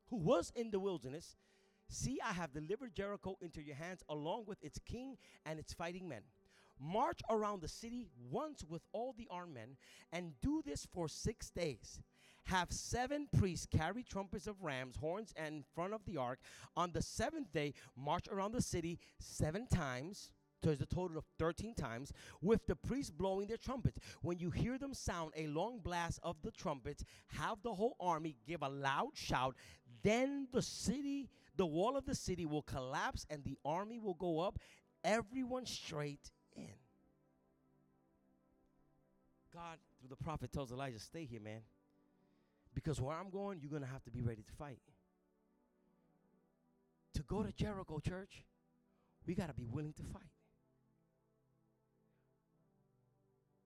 [0.08, 1.36] who was in the wilderness,
[1.88, 6.08] See, I have delivered Jericho into your hands along with its king and its fighting
[6.08, 6.22] men.
[6.80, 9.76] March around the city once with all the armed men
[10.12, 12.00] and do this for six days
[12.44, 16.38] have seven priests carry trumpets of rams, horns, and in front of the ark.
[16.76, 20.30] On the seventh day, march around the city seven times.
[20.62, 23.98] So it's a total of 13 times, with the priests blowing their trumpets.
[24.22, 28.36] When you hear them sound a long blast of the trumpets, have the whole army
[28.46, 29.56] give a loud shout.
[30.02, 34.40] Then the city, the wall of the city will collapse and the army will go
[34.40, 34.58] up,
[35.02, 36.68] everyone straight in.
[39.52, 41.60] God, through the prophet, tells Elijah, Stay here, man.
[42.74, 44.80] Because where I'm going, you're going to have to be ready to fight.
[47.14, 48.44] To go to Jericho, church,
[49.26, 50.22] we got to be willing to fight.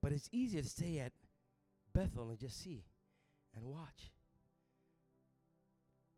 [0.02, 1.12] But it's easier to stay at
[1.94, 2.84] Bethel and just see
[3.56, 4.12] and watch.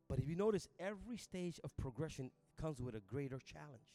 [0.09, 3.89] But if you notice, every stage of progression comes with a greater challenge.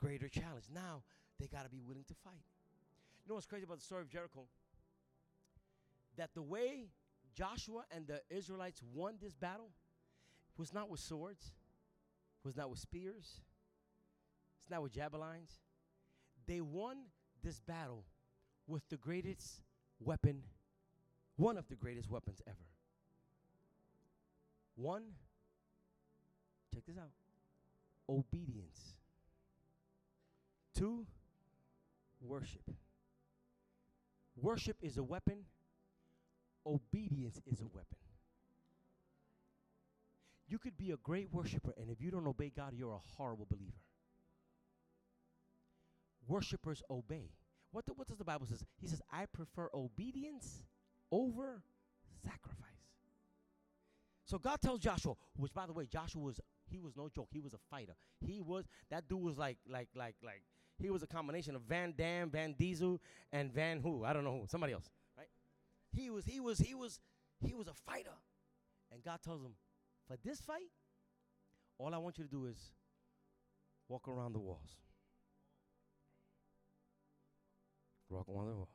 [0.00, 0.64] Greater challenge.
[0.74, 1.02] Now,
[1.38, 2.42] they got to be willing to fight.
[3.24, 4.42] You know what's crazy about the story of Jericho?
[6.16, 6.88] That the way
[7.34, 9.70] Joshua and the Israelites won this battle
[10.54, 11.52] It was not with swords,
[12.44, 13.40] was not with spears,
[14.58, 15.60] it's not with javelins.
[16.46, 16.96] They won
[17.42, 18.04] this battle
[18.66, 19.62] with the greatest
[20.00, 20.42] weapon,
[21.36, 22.66] one of the greatest weapons ever.
[24.74, 25.02] One,
[26.72, 27.10] check this out
[28.08, 28.94] obedience.
[30.76, 31.06] Two,
[32.20, 32.62] worship.
[34.40, 35.44] Worship is a weapon
[36.66, 37.98] obedience is a weapon.
[40.48, 43.46] You could be a great worshiper, and if you don't obey God, you're a horrible
[43.48, 43.72] believer.
[46.28, 47.30] Worshippers obey.
[47.70, 48.62] What, the, what does the Bible says?
[48.78, 50.62] He says, I prefer obedience
[51.10, 51.62] over
[52.22, 52.58] sacrifice.
[54.24, 57.28] So God tells Joshua, which by the way, Joshua was he was no joke.
[57.30, 57.94] He was a fighter.
[58.20, 60.42] He was that dude was like like like like
[60.78, 63.00] he was a combination of Van Damme, Van Diesel,
[63.32, 64.88] and Van who I don't know who somebody else.
[65.94, 67.00] He was he was he was
[67.40, 68.16] he was a fighter.
[68.92, 69.52] And God tells him,
[70.06, 70.70] for this fight,
[71.78, 72.58] all I want you to do is
[73.88, 74.76] walk around the walls.
[78.10, 78.68] Walk around the walls.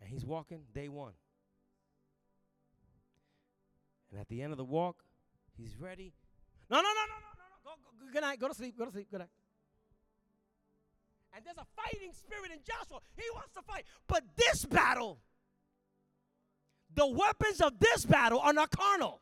[0.00, 1.12] And he's walking day one.
[4.10, 5.04] And at the end of the walk,
[5.56, 6.14] he's ready.
[6.70, 7.56] No, no, no, no, no, no.
[7.64, 7.70] Go,
[8.06, 8.40] go, good night.
[8.40, 8.78] Go to sleep.
[8.78, 9.08] Go to sleep.
[9.10, 9.28] Good night.
[11.34, 13.00] And there's a fighting spirit in Joshua.
[13.16, 13.84] He wants to fight.
[14.06, 15.18] But this battle,
[16.98, 19.20] the weapons of this battle are not carnal.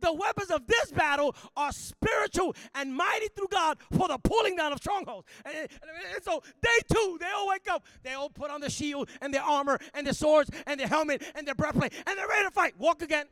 [0.00, 4.72] The weapons of this battle are spiritual and mighty through God for the pulling down
[4.72, 5.26] of strongholds.
[5.44, 7.84] And, and, so, day two, they all wake up.
[8.04, 11.24] They all put on the shield and their armor and their swords and their helmet
[11.34, 12.78] and their breastplate, and they're ready to fight.
[12.78, 13.26] Walk again.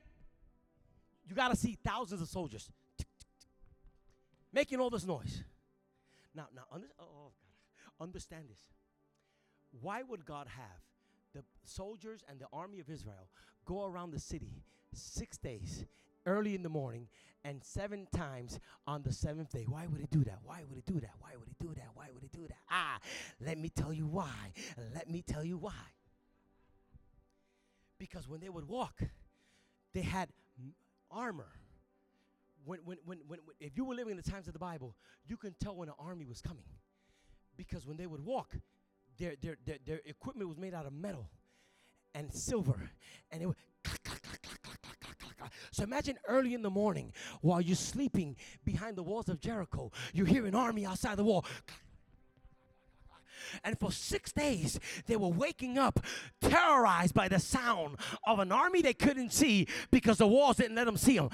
[1.28, 2.68] You got to see thousands of soldiers
[4.52, 5.44] making all this noise.
[6.34, 7.32] Now, now, under, oh, oh
[8.02, 8.58] understand this.
[9.80, 10.93] Why would God have
[11.34, 13.28] the soldiers and the army of Israel
[13.64, 15.84] go around the city six days,
[16.26, 17.08] early in the morning,
[17.44, 19.66] and seven times on the seventh day.
[19.68, 20.38] Why would he do that?
[20.44, 21.12] Why would he do that?
[21.18, 21.88] Why would he do that?
[21.94, 22.58] Why would he do that?
[22.70, 22.98] Ah,
[23.40, 24.52] let me tell you why.
[24.94, 25.72] Let me tell you why.
[27.98, 29.02] Because when they would walk,
[29.92, 30.28] they had
[31.10, 31.48] armor.
[32.64, 35.36] When, when, when, when, if you were living in the times of the Bible, you
[35.36, 36.64] can tell when an army was coming.
[37.56, 38.56] Because when they would walk,
[39.18, 41.28] their, their, their, their equipment was made out of metal
[42.14, 42.90] and silver.
[43.30, 43.56] And it would
[45.70, 50.24] so imagine early in the morning while you're sleeping behind the walls of Jericho, you
[50.24, 51.44] hear an army outside the wall.
[53.62, 56.00] And for six days, they were waking up
[56.40, 60.86] terrorized by the sound of an army they couldn't see because the walls didn't let
[60.86, 61.30] them see them.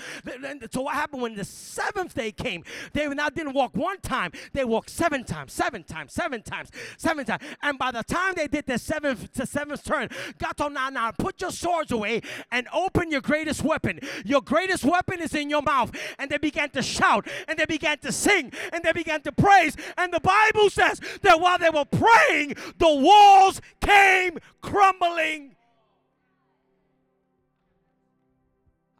[0.70, 2.64] So, what happened when the seventh day came?
[2.92, 7.24] They now didn't walk one time, they walked seven times, seven times, seven times, seven
[7.24, 7.42] times.
[7.62, 11.10] And by the time they did their seventh to seventh turn, God told now, now,
[11.12, 14.00] put your swords away and open your greatest weapon.
[14.24, 15.92] Your greatest weapon is in your mouth.
[16.18, 19.76] And they began to shout, and they began to sing, and they began to praise.
[19.96, 25.56] And the Bible says that while they were praying, the walls came crumbling.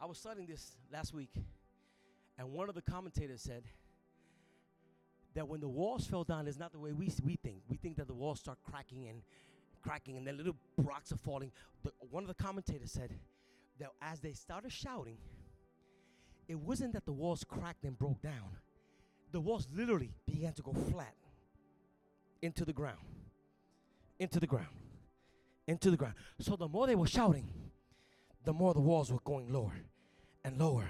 [0.01, 1.31] I was studying this last week,
[2.37, 3.63] and one of the commentators said
[5.35, 7.61] that when the walls fell down, it's not the way we, we think.
[7.69, 9.21] We think that the walls start cracking and
[9.81, 11.51] cracking, and then little rocks are falling.
[11.83, 13.13] The, one of the commentators said
[13.79, 15.17] that as they started shouting,
[16.47, 18.57] it wasn't that the walls cracked and broke down.
[19.31, 21.13] The walls literally began to go flat
[22.41, 22.97] into the ground,
[24.19, 24.67] into the ground,
[25.67, 26.15] into the ground.
[26.39, 27.49] So the more they were shouting,
[28.43, 29.75] the more the walls were going lower
[30.43, 30.89] and lower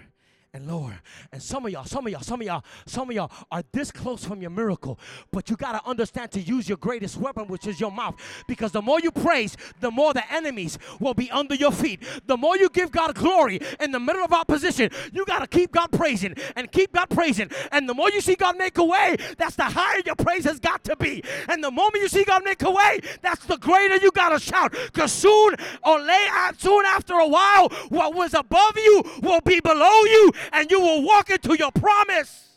[0.53, 0.99] and lower.
[1.31, 3.89] And some of y'all, some of y'all, some of y'all, some of y'all are this
[3.89, 4.99] close from your miracle.
[5.31, 8.15] But you got to understand to use your greatest weapon, which is your mouth.
[8.47, 12.03] Because the more you praise, the more the enemies will be under your feet.
[12.27, 15.71] The more you give God glory in the middle of opposition, you got to keep
[15.71, 17.49] God praising and keep God praising.
[17.71, 20.59] And the more you see God make a way, that's the higher your praise has
[20.59, 21.23] got to be.
[21.47, 24.39] And the moment you see God make a way, that's the greater you got to
[24.39, 24.73] shout.
[24.73, 30.03] Because soon or late, soon after a while, what was above you will be below
[30.03, 32.49] you and you will walk into your promise.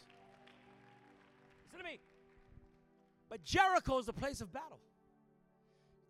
[1.73, 2.01] Listen to me.
[3.29, 4.81] But Jericho is the place of battle.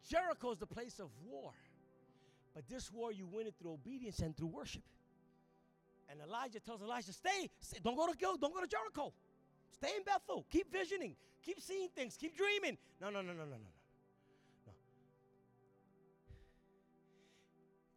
[0.08, 1.52] Jericho is the place of war.
[2.54, 4.82] But this war you win it through obedience and through worship.
[6.08, 9.12] And Elijah tells Elisha, stay, stay don't go to go, don't go to Jericho.
[9.70, 10.46] Stay in Bethel.
[10.50, 11.16] Keep visioning.
[11.42, 12.16] Keep seeing things.
[12.16, 12.78] Keep dreaming.
[13.00, 14.72] No, no, no, no, no, no, no.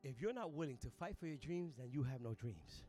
[0.03, 2.83] If you're not willing to fight for your dreams, then you have no dreams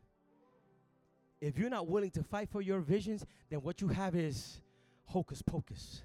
[1.41, 4.61] if you're not willing to fight for your visions, then what you have is
[5.05, 6.01] hocus pocus.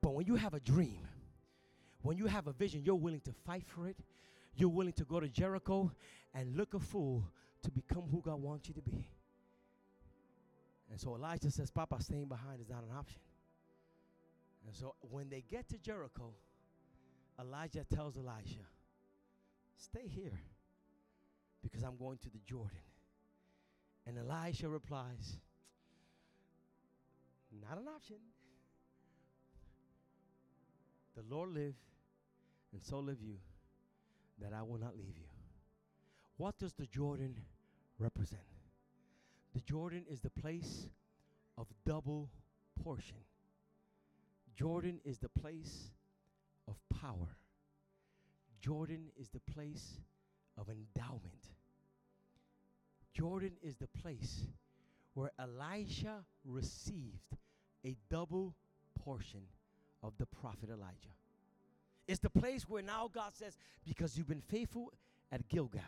[0.00, 1.06] But when you have a dream,
[2.02, 3.96] when you have a vision, you're willing to fight for it.
[4.54, 5.92] You're willing to go to Jericho
[6.34, 7.24] and look a fool
[7.62, 9.06] to become who God wants you to be.
[10.90, 13.20] And so Elijah says, Papa, staying behind is not an option.
[14.66, 16.34] And so when they get to Jericho,
[17.40, 18.66] Elijah tells Elijah,
[19.76, 20.38] Stay here
[21.62, 22.78] because I'm going to the Jordan.
[24.06, 25.36] And Elisha replies,
[27.60, 28.16] Not an option.
[31.16, 31.74] The Lord live,
[32.72, 33.36] and so live you,
[34.40, 35.28] that I will not leave you.
[36.36, 37.36] What does the Jordan
[37.98, 38.42] represent?
[39.54, 40.88] The Jordan is the place
[41.58, 42.30] of double
[42.82, 43.18] portion.
[44.56, 45.90] Jordan is the place
[46.66, 47.36] of power.
[48.60, 50.00] Jordan is the place
[50.56, 51.50] of endowment.
[53.14, 54.46] Jordan is the place
[55.14, 57.36] where Elisha received
[57.84, 58.54] a double
[59.04, 59.42] portion
[60.02, 61.14] of the prophet Elijah.
[62.08, 64.92] It's the place where now God says, because you've been faithful
[65.30, 65.80] at Gilgal,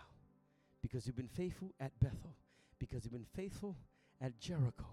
[0.83, 2.35] because you've been faithful at Bethel,
[2.79, 3.77] because you've been faithful
[4.21, 4.87] at Jericho,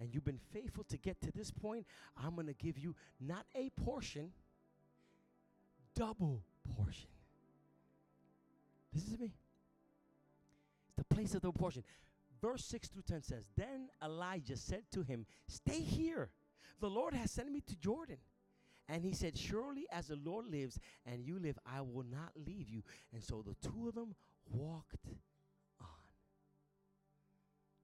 [0.00, 1.86] and you've been faithful to get to this point,
[2.16, 4.32] I'm going to give you not a portion,
[5.94, 6.42] double
[6.76, 7.08] portion.
[8.92, 9.32] Listen to me.
[11.14, 11.84] Place of the portion.
[12.42, 16.30] Verse 6 through 10 says, Then Elijah said to him, Stay here.
[16.80, 18.18] The Lord has sent me to Jordan.
[18.88, 22.68] And he said, Surely as the Lord lives and you live, I will not leave
[22.68, 22.82] you.
[23.12, 24.14] And so the two of them
[24.50, 25.06] walked
[25.80, 25.86] on.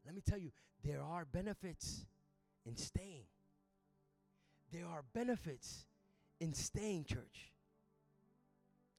[0.05, 0.51] Let me tell you,
[0.85, 2.05] there are benefits
[2.66, 3.24] in staying.
[4.72, 5.87] There are benefits
[6.39, 7.51] in staying, church.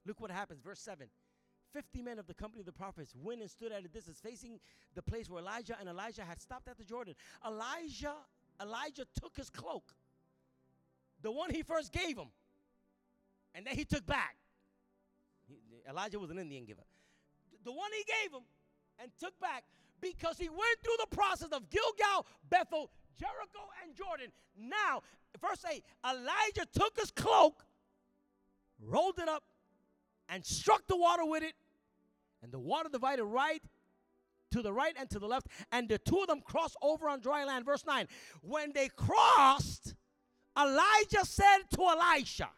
[0.06, 0.62] Look what happens.
[0.62, 1.08] Verse 7
[1.74, 4.60] 50 men of the company of the prophets went and stood at a distance, facing
[4.96, 7.16] the place where Elijah and Elijah had stopped at the Jordan.
[7.46, 8.16] Elijah,
[8.62, 9.94] Elijah took his cloak,
[11.22, 12.28] the one he first gave him,
[13.54, 14.36] and then he took back.
[15.48, 15.60] He,
[15.90, 16.86] Elijah was an Indian giver.
[17.64, 18.46] The one he gave him
[19.02, 19.64] and took back
[20.02, 24.32] because he went through the process of Gilgal, Bethel, Jericho, and Jordan.
[24.58, 25.02] Now,
[25.40, 27.64] verse 8 Elijah took his cloak,
[28.80, 29.44] rolled it up,
[30.30, 31.54] and struck the water with it,
[32.44, 33.62] and the water divided right
[34.52, 37.22] to the right and to the left, and the two of them crossed over on
[37.22, 37.66] dry land.
[37.66, 38.08] Verse 9
[38.42, 39.96] When they crossed,
[40.58, 42.50] Elijah said to Elisha,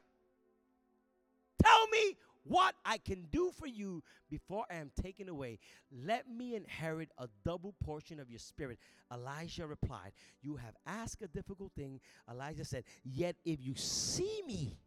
[1.64, 5.60] Tell me what I can do for you before I am taken away.
[5.92, 8.80] Let me inherit a double portion of your spirit.
[9.14, 10.12] Elijah replied,
[10.42, 12.02] You have asked a difficult thing.
[12.30, 14.78] Elijah said, Yet if you see me,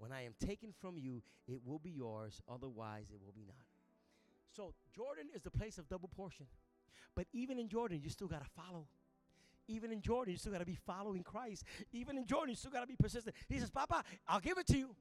[0.00, 2.40] when I am taken from you, it will be yours.
[2.50, 3.66] Otherwise, it will be not.
[4.56, 6.46] So, Jordan is the place of double portion.
[7.14, 8.86] But even in Jordan, you still got to follow.
[9.68, 11.64] Even in Jordan, you still got to be following Christ.
[11.92, 13.36] Even in Jordan, you still got to be persistent.
[13.48, 14.96] He says, Papa, I'll give it to you,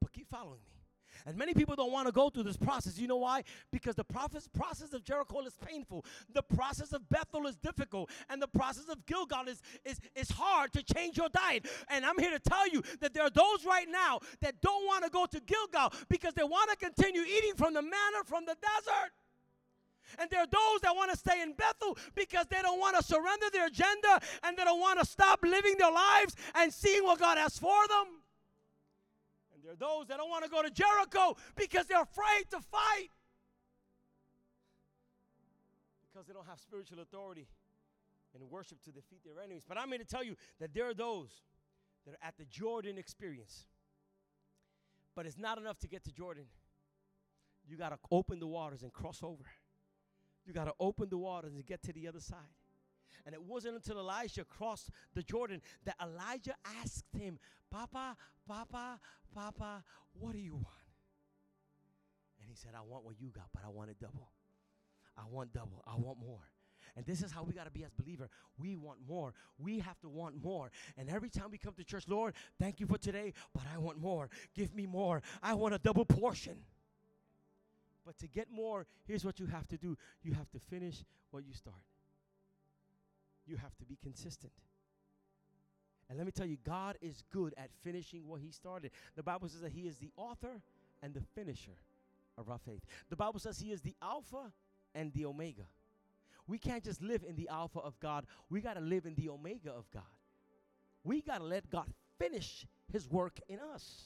[0.00, 0.81] but keep following me.
[1.26, 2.98] And many people don't want to go through this process.
[2.98, 3.44] You know why?
[3.70, 4.48] Because the process,
[4.92, 6.04] of Jericho is painful.
[6.32, 8.10] The process of Bethel is difficult.
[8.28, 11.66] And the process of Gilgal is, is, is hard to change your diet.
[11.88, 15.04] And I'm here to tell you that there are those right now that don't want
[15.04, 18.56] to go to Gilgal because they want to continue eating from the manna from the
[18.60, 19.12] desert.
[20.18, 23.02] And there are those that want to stay in Bethel because they don't want to
[23.02, 27.18] surrender their agenda and they don't want to stop living their lives and seeing what
[27.18, 28.21] God has for them.
[29.62, 33.10] There are those that don't want to go to Jericho because they're afraid to fight.
[36.12, 37.46] Because they don't have spiritual authority
[38.34, 39.64] and worship to defeat their enemies.
[39.66, 41.30] But I'm here to tell you that there are those
[42.04, 43.66] that are at the Jordan experience.
[45.14, 46.44] But it's not enough to get to Jordan.
[47.68, 49.44] You got to open the waters and cross over.
[50.44, 52.38] You got to open the waters and get to the other side.
[53.26, 57.38] And it wasn't until Elijah crossed the Jordan that Elijah asked him,
[57.70, 58.98] Papa, Papa,
[59.34, 59.84] Papa,
[60.18, 60.66] what do you want?
[62.40, 64.30] And he said, I want what you got, but I want it double.
[65.16, 65.82] I want double.
[65.86, 66.40] I want more.
[66.96, 68.28] And this is how we got to be as believer.
[68.58, 69.32] We want more.
[69.58, 70.70] We have to want more.
[70.98, 73.98] And every time we come to church, Lord, thank you for today, but I want
[73.98, 74.28] more.
[74.54, 75.22] Give me more.
[75.42, 76.56] I want a double portion.
[78.04, 79.96] But to get more, here's what you have to do.
[80.22, 81.76] You have to finish what you start.
[83.46, 84.52] You have to be consistent.
[86.08, 88.90] And let me tell you, God is good at finishing what He started.
[89.16, 90.60] The Bible says that He is the author
[91.02, 91.78] and the finisher
[92.36, 92.82] of our faith.
[93.08, 94.52] The Bible says He is the Alpha
[94.94, 95.62] and the Omega.
[96.46, 99.28] We can't just live in the Alpha of God, we got to live in the
[99.28, 100.02] Omega of God.
[101.04, 101.86] We got to let God
[102.18, 104.04] finish His work in us.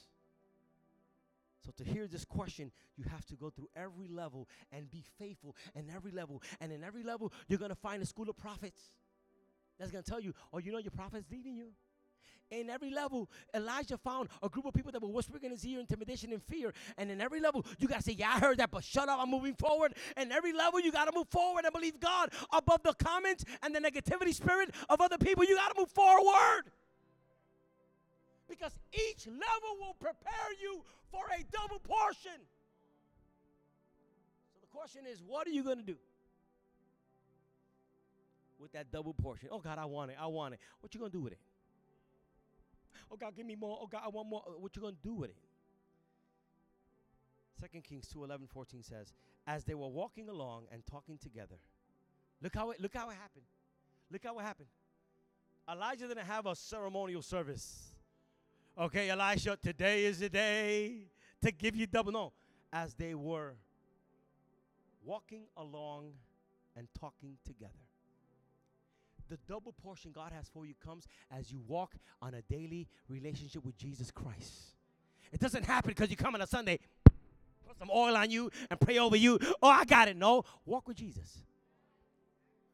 [1.65, 5.57] So, to hear this question, you have to go through every level and be faithful
[5.75, 6.41] in every level.
[6.61, 8.93] And in every level, you're going to find a school of prophets
[9.79, 11.69] that's going to tell you, oh, you know, your prophet's leading you
[12.51, 15.81] in every level, Elijah found a group of people that were whispering in his ear
[15.81, 16.73] intimidation and fear.
[16.97, 19.19] And in every level, you got to say, Yeah, I heard that, but shut up,
[19.21, 19.95] I'm moving forward.
[20.17, 23.75] And every level, you got to move forward and believe God above the comments and
[23.75, 25.45] the negativity spirit of other people.
[25.45, 26.63] You got to move forward.
[28.49, 32.41] Because each level will prepare you for a double portion.
[34.53, 35.97] So the question is, what are you going to do?
[38.59, 39.49] With that double portion.
[39.53, 40.17] Oh God, I want it.
[40.21, 40.61] I want it.
[40.81, 41.39] What you gonna do with it?
[43.11, 43.79] Oh God, give me more.
[43.81, 44.43] Oh God, I want more.
[44.47, 45.37] Uh, what you gonna do with it?
[47.61, 49.13] Second Kings 2, 11, 14 says,
[49.47, 51.57] As they were walking along and talking together,
[52.43, 53.45] look how it look how it happened.
[54.11, 54.69] Look how it happened.
[55.71, 57.93] Elijah didn't have a ceremonial service.
[58.79, 61.09] Okay, Elisha, today is the day
[61.43, 62.13] to give you double.
[62.13, 62.33] No.
[62.73, 63.55] As they were
[65.05, 66.13] walking along
[66.77, 67.73] and talking together.
[69.29, 71.07] The double portion God has for you comes
[71.37, 74.53] as you walk on a daily relationship with Jesus Christ.
[75.33, 76.79] It doesn't happen because you come on a Sunday,
[77.67, 79.39] put some oil on you and pray over you.
[79.61, 80.17] Oh, I got it.
[80.17, 81.43] No, walk with Jesus.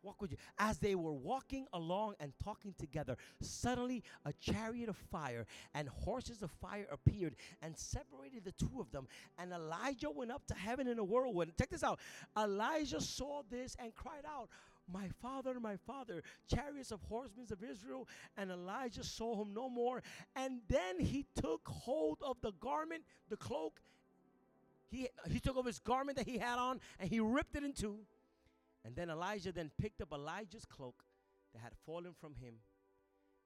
[0.03, 0.37] Walk with you.
[0.59, 6.43] As they were walking along and talking together, suddenly a chariot of fire and horses
[6.43, 9.07] of fire appeared and separated the two of them.
[9.39, 11.53] And Elijah went up to heaven in a whirlwind.
[11.57, 12.01] Check this out.
[12.37, 14.49] Elijah saw this and cried out,
[14.93, 18.09] my father, my father, chariots of horsemen of Israel.
[18.36, 20.03] And Elijah saw him no more.
[20.36, 23.80] And then he took hold of the garment, the cloak.
[24.90, 27.72] He, he took off his garment that he had on and he ripped it in
[27.72, 27.99] two.
[28.84, 31.05] And then Elijah then picked up Elijah's cloak
[31.55, 32.55] that had fallen from him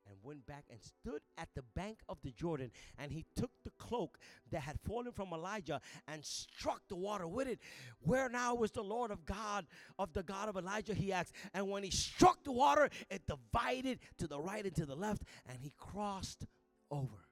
[0.08, 2.70] and went back and stood at the bank of the Jordan.
[2.98, 4.18] And he took the cloak
[4.50, 7.58] that had fallen from Elijah and struck the water with it.
[8.00, 9.66] Where now was the Lord of God,
[9.98, 10.94] of the God of Elijah?
[10.94, 11.32] He asked.
[11.54, 15.22] And when he struck the water, it divided to the right and to the left,
[15.48, 16.46] and he crossed
[16.90, 17.26] over.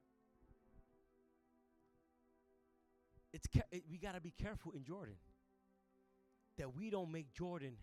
[3.32, 5.16] It's it, we got to be careful in Jordan
[6.56, 7.76] that we don't make Jordan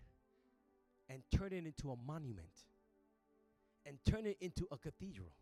[1.10, 2.48] and turn it into a monument
[3.86, 5.32] and turn it into a cathedral.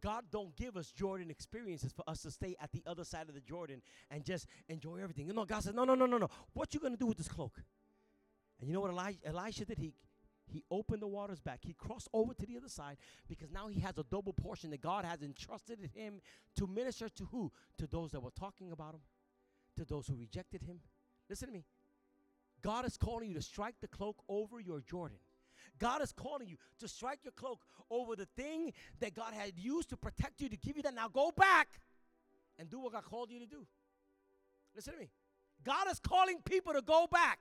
[0.00, 3.34] God don't give us Jordan experiences for us to stay at the other side of
[3.34, 5.26] the Jordan and just enjoy everything.
[5.26, 6.28] You know, God says, no, no, no, no, no.
[6.52, 7.62] What you gonna do with this cloak?
[8.60, 9.78] And you know what Elijah, Elisha did?
[9.78, 9.94] He
[10.46, 11.60] he opened the waters back.
[11.62, 12.98] He crossed over to the other side
[13.28, 16.20] because now he has a double portion that God has entrusted him
[16.56, 17.50] to minister to who?
[17.78, 19.00] To those that were talking about him,
[19.76, 20.80] to those who rejected him.
[21.28, 21.64] Listen to me.
[22.62, 25.18] God is calling you to strike the cloak over your Jordan.
[25.78, 27.60] God is calling you to strike your cloak
[27.90, 30.94] over the thing that God had used to protect you, to give you that.
[30.94, 31.80] Now go back
[32.58, 33.66] and do what God called you to do.
[34.74, 35.10] Listen to me.
[35.64, 37.38] God is calling people to go back.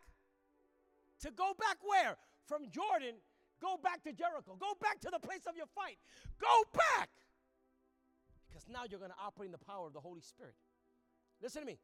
[1.21, 2.17] To go back where?
[2.47, 3.15] From Jordan,
[3.61, 4.55] go back to Jericho.
[4.59, 5.97] Go back to the place of your fight.
[6.39, 7.09] Go back.
[8.47, 10.55] Because now you're going to operate in the power of the Holy Spirit.
[11.41, 11.79] Listen to me.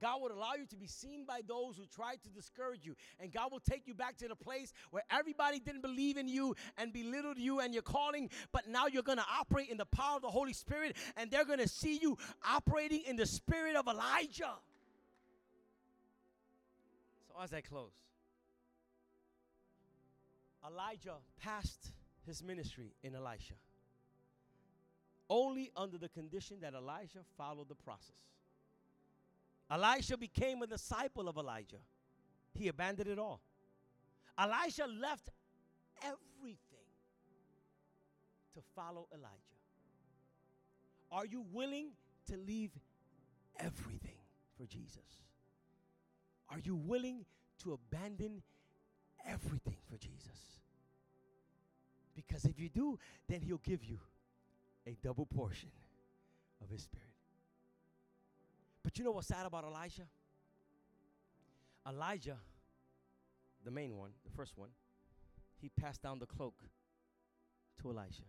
[0.00, 2.94] God would allow you to be seen by those who tried to discourage you.
[3.20, 6.54] And God will take you back to the place where everybody didn't believe in you
[6.76, 8.30] and belittled you and your calling.
[8.52, 11.44] But now you're going to operate in the power of the Holy Spirit and they're
[11.44, 12.16] going to see you
[12.48, 14.54] operating in the spirit of Elijah.
[17.28, 17.92] So, as I close,
[20.66, 21.92] Elijah passed
[22.26, 23.54] his ministry in Elisha
[25.28, 28.35] only under the condition that Elijah followed the process.
[29.70, 31.80] Elisha became a disciple of Elijah.
[32.54, 33.40] He abandoned it all.
[34.38, 35.30] Elisha left
[36.02, 36.56] everything
[38.54, 39.32] to follow Elijah.
[41.10, 41.88] Are you willing
[42.30, 42.70] to leave
[43.58, 44.18] everything
[44.56, 45.22] for Jesus?
[46.48, 47.24] Are you willing
[47.62, 48.42] to abandon
[49.26, 50.60] everything for Jesus?
[52.14, 52.98] Because if you do,
[53.28, 53.98] then He'll give you
[54.86, 55.70] a double portion
[56.62, 57.15] of His Spirit.
[58.86, 60.06] But you know what's sad about Elijah?
[61.88, 62.36] Elijah,
[63.64, 64.68] the main one, the first one,
[65.60, 66.54] he passed down the cloak
[67.82, 68.22] to Elisha.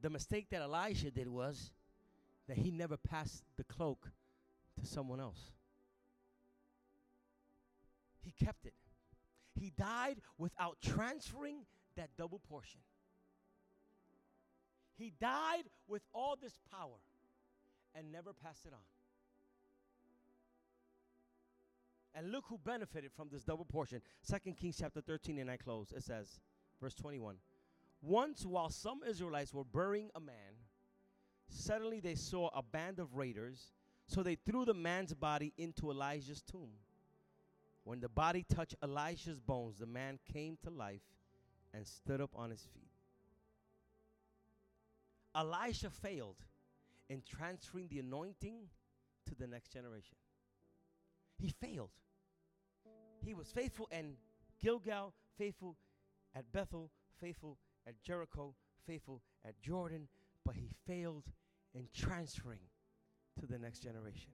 [0.00, 1.72] The mistake that Elijah did was
[2.48, 4.08] that he never passed the cloak
[4.80, 5.50] to someone else.
[8.22, 8.72] He kept it.
[9.60, 11.66] He died without transferring
[11.98, 12.80] that double portion.
[14.96, 16.96] He died with all this power
[17.96, 18.78] and never pass it on.
[22.14, 24.00] And look who benefited from this double portion.
[24.22, 25.92] Second Kings chapter 13, and I close.
[25.94, 26.40] It says,
[26.80, 27.36] verse 21.
[28.00, 30.54] Once while some Israelites were burying a man,
[31.48, 33.72] suddenly they saw a band of raiders,
[34.06, 36.70] so they threw the man's body into Elijah's tomb.
[37.84, 41.02] When the body touched Elijah's bones, the man came to life
[41.74, 42.90] and stood up on his feet.
[45.34, 46.45] Elisha failed
[47.08, 48.54] in transferring the anointing
[49.26, 50.16] to the next generation.
[51.38, 51.90] He failed.
[53.24, 54.14] He was faithful in
[54.60, 55.76] Gilgal, faithful
[56.34, 56.90] at Bethel,
[57.20, 58.54] faithful at Jericho,
[58.86, 60.08] faithful at Jordan,
[60.44, 61.24] but he failed
[61.74, 62.60] in transferring
[63.40, 64.30] to the next generation.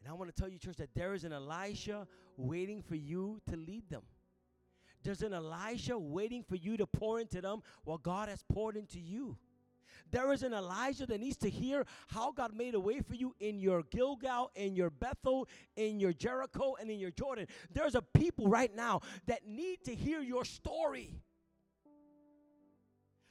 [0.00, 3.40] And I want to tell you, church, that there is an Elisha waiting for you
[3.50, 4.02] to lead them.
[5.02, 9.00] There's an Elisha waiting for you to pour into them what God has poured into
[9.00, 9.36] you.
[10.10, 13.34] There is an Elijah that needs to hear how God made a way for you
[13.40, 17.46] in your Gilgal, in your Bethel, in your Jericho, and in your Jordan.
[17.72, 21.14] There's a people right now that need to hear your story.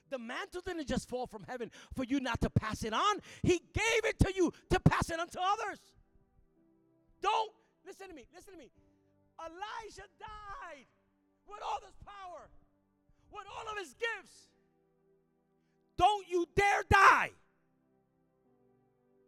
[0.09, 3.59] The mantle didn't just fall from heaven for you not to pass it on, He
[3.73, 5.79] gave it to you to pass it on to others.
[7.21, 7.51] Don't
[7.85, 8.71] listen to me, listen to me.
[9.39, 10.87] Elijah died
[11.47, 12.49] with all this power,
[13.31, 14.46] with all of his gifts.
[15.97, 17.31] Don't you dare die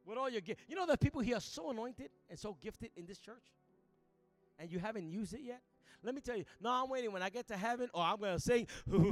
[0.05, 0.61] with all your gifts.
[0.67, 3.43] You know the people here are so anointed and so gifted in this church,
[4.57, 5.61] and you haven't used it yet?
[6.03, 6.45] Let me tell you.
[6.61, 7.11] No, I'm waiting.
[7.11, 8.67] When I get to heaven, or I'm going to sing.
[8.87, 9.09] Let me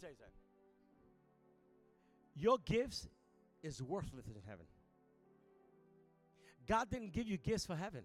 [0.00, 0.40] tell you something.
[2.36, 3.08] Your gifts
[3.62, 4.66] is worthless in heaven.
[6.66, 8.02] God didn't give you gifts for heaven.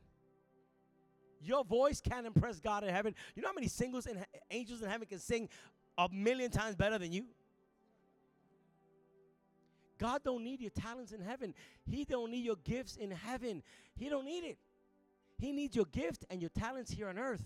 [1.39, 3.13] Your voice can't impress God in heaven.
[3.35, 5.47] You know how many singles and angels in heaven can sing
[5.97, 7.25] a million times better than you?
[9.97, 11.53] God don't need your talents in heaven.
[11.85, 13.63] He don't need your gifts in heaven.
[13.95, 14.57] He don't need it.
[15.37, 17.43] He needs your gift and your talents here on earth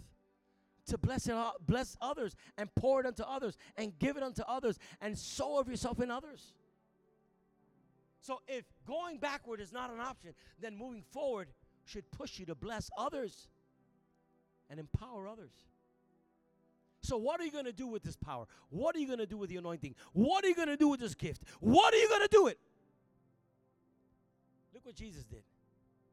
[0.88, 1.36] to bless it,
[1.66, 5.68] bless others and pour it unto others and give it unto others and sow of
[5.68, 6.54] yourself in others.
[8.22, 11.48] So if going backward is not an option, then moving forward
[11.86, 13.48] should push you to bless others
[14.70, 15.52] and empower others.
[17.10, 18.46] So, what are you going to do with this power?
[18.70, 19.96] What are you going to do with the anointing?
[20.14, 21.42] What are you going to do with this gift?
[21.60, 22.60] What are you going to do it?
[24.76, 25.42] Look what Jesus did.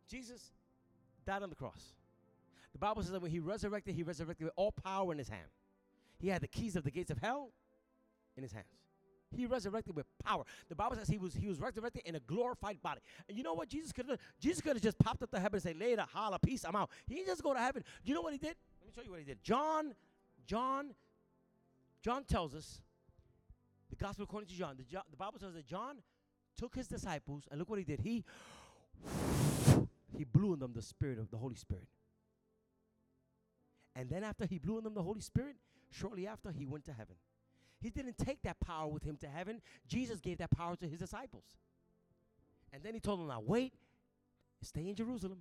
[0.09, 0.53] Jesus
[1.26, 1.92] died on the cross.
[2.72, 5.49] The Bible says that when he resurrected, he resurrected with all power in his hand.
[6.18, 7.51] He had the keys of the gates of hell
[8.34, 8.64] in his hands.
[9.36, 10.44] He resurrected with power.
[10.70, 13.03] The Bible says he was he was resurrected in a glorified body.
[13.28, 15.57] And you know what Jesus could have Jesus could have just popped up to heaven
[15.57, 16.88] and say, later, holla, peace, I'm out.
[17.07, 17.84] He just go to heaven.
[18.03, 18.55] Do you know what he did?
[18.80, 19.42] Let me show you what he did.
[19.42, 19.94] John,
[20.47, 20.94] John,
[22.03, 22.80] John tells us,
[23.90, 25.97] the gospel according to John, the, the Bible says that John
[26.57, 28.01] took his disciples and look what he did.
[28.01, 28.24] He
[30.16, 31.88] he blew in them the spirit of the Holy Spirit.
[33.94, 35.57] And then after he blew in them the Holy Spirit,
[35.90, 37.16] shortly after he went to heaven.
[37.80, 39.61] He didn't take that power with him to heaven.
[39.86, 41.44] Jesus gave that power to his disciples.
[42.72, 43.74] And then he told them, now wait,
[44.62, 45.40] stay in Jerusalem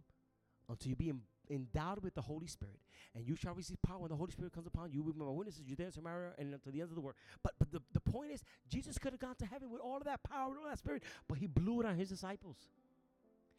[0.69, 2.79] until you be in, endowed with the Holy Spirit.
[3.15, 5.03] And you shall receive power when the Holy Spirit comes upon you.
[5.03, 7.15] be my witnesses, Judea, Samaria, and to the ends of the world.
[7.43, 10.03] But, but the, the point is, Jesus could have gone to heaven with all of
[10.03, 12.57] that power and all that spirit, but he blew it on his disciples.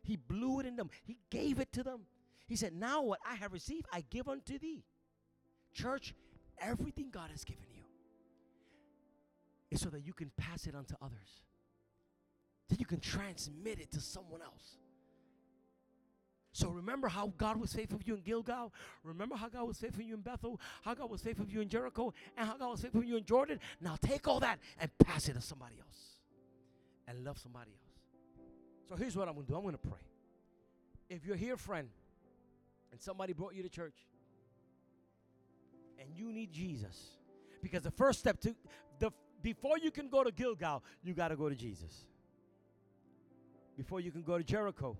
[0.02, 0.90] He blew it in them.
[1.04, 2.02] He gave it to them.
[2.46, 4.84] He said, Now what I have received, I give unto thee.
[5.74, 6.14] Church,
[6.58, 7.82] everything God has given you
[9.70, 11.42] is so that you can pass it on to others,
[12.68, 14.76] that you can transmit it to someone else.
[16.56, 18.72] So remember how God was faithful for you in Gilgal.
[19.04, 20.58] Remember how God was faithful for you in Bethel.
[20.80, 23.18] How God was faithful for you in Jericho, and how God was faithful for you
[23.18, 23.60] in Jordan.
[23.78, 26.16] Now take all that and pass it to somebody else,
[27.08, 28.88] and love somebody else.
[28.88, 29.56] So here's what I'm going to do.
[29.58, 30.00] I'm going to pray.
[31.10, 31.90] If you're here, friend,
[32.90, 34.06] and somebody brought you to church,
[36.00, 36.96] and you need Jesus,
[37.62, 38.54] because the first step to
[38.98, 39.10] the
[39.42, 42.06] before you can go to Gilgal, you got to go to Jesus.
[43.76, 44.96] Before you can go to Jericho,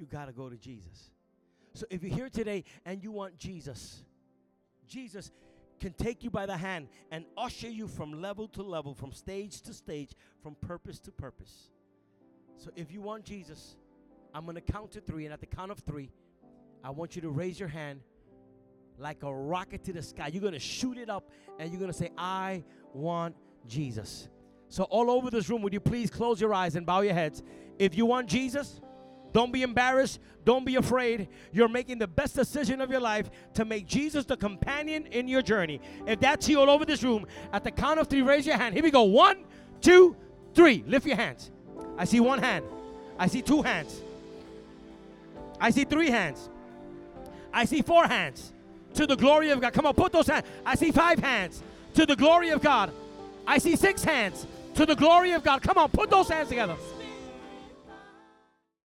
[0.00, 1.10] you got to go to Jesus.
[1.74, 4.02] So if you're here today and you want Jesus,
[4.88, 5.30] Jesus
[5.78, 9.60] can take you by the hand and usher you from level to level, from stage
[9.62, 11.70] to stage, from purpose to purpose.
[12.56, 13.76] So if you want Jesus,
[14.34, 16.10] I'm going to count to three, and at the count of three,
[16.84, 18.00] I want you to raise your hand
[18.98, 20.28] like a rocket to the sky.
[20.32, 23.34] You're going to shoot it up and you're going to say, I want
[23.66, 24.28] Jesus.
[24.68, 27.42] So, all over this room, would you please close your eyes and bow your heads?
[27.78, 28.80] If you want Jesus,
[29.32, 30.20] don't be embarrassed.
[30.44, 31.28] Don't be afraid.
[31.52, 35.42] You're making the best decision of your life to make Jesus the companion in your
[35.42, 35.80] journey.
[36.06, 38.74] If that's you all over this room, at the count of three, raise your hand.
[38.74, 39.02] Here we go.
[39.02, 39.44] One,
[39.80, 40.16] two,
[40.54, 40.82] three.
[40.86, 41.50] Lift your hands.
[41.98, 42.64] I see one hand.
[43.18, 44.00] I see two hands.
[45.60, 46.48] I see three hands.
[47.52, 48.52] I see four hands.
[48.94, 49.72] To the glory of God.
[49.72, 50.46] Come on, put those hands.
[50.64, 51.62] I see five hands.
[51.94, 52.92] To the glory of God.
[53.46, 55.62] I see six hands to the glory of God.
[55.62, 56.76] Come on, put those hands together.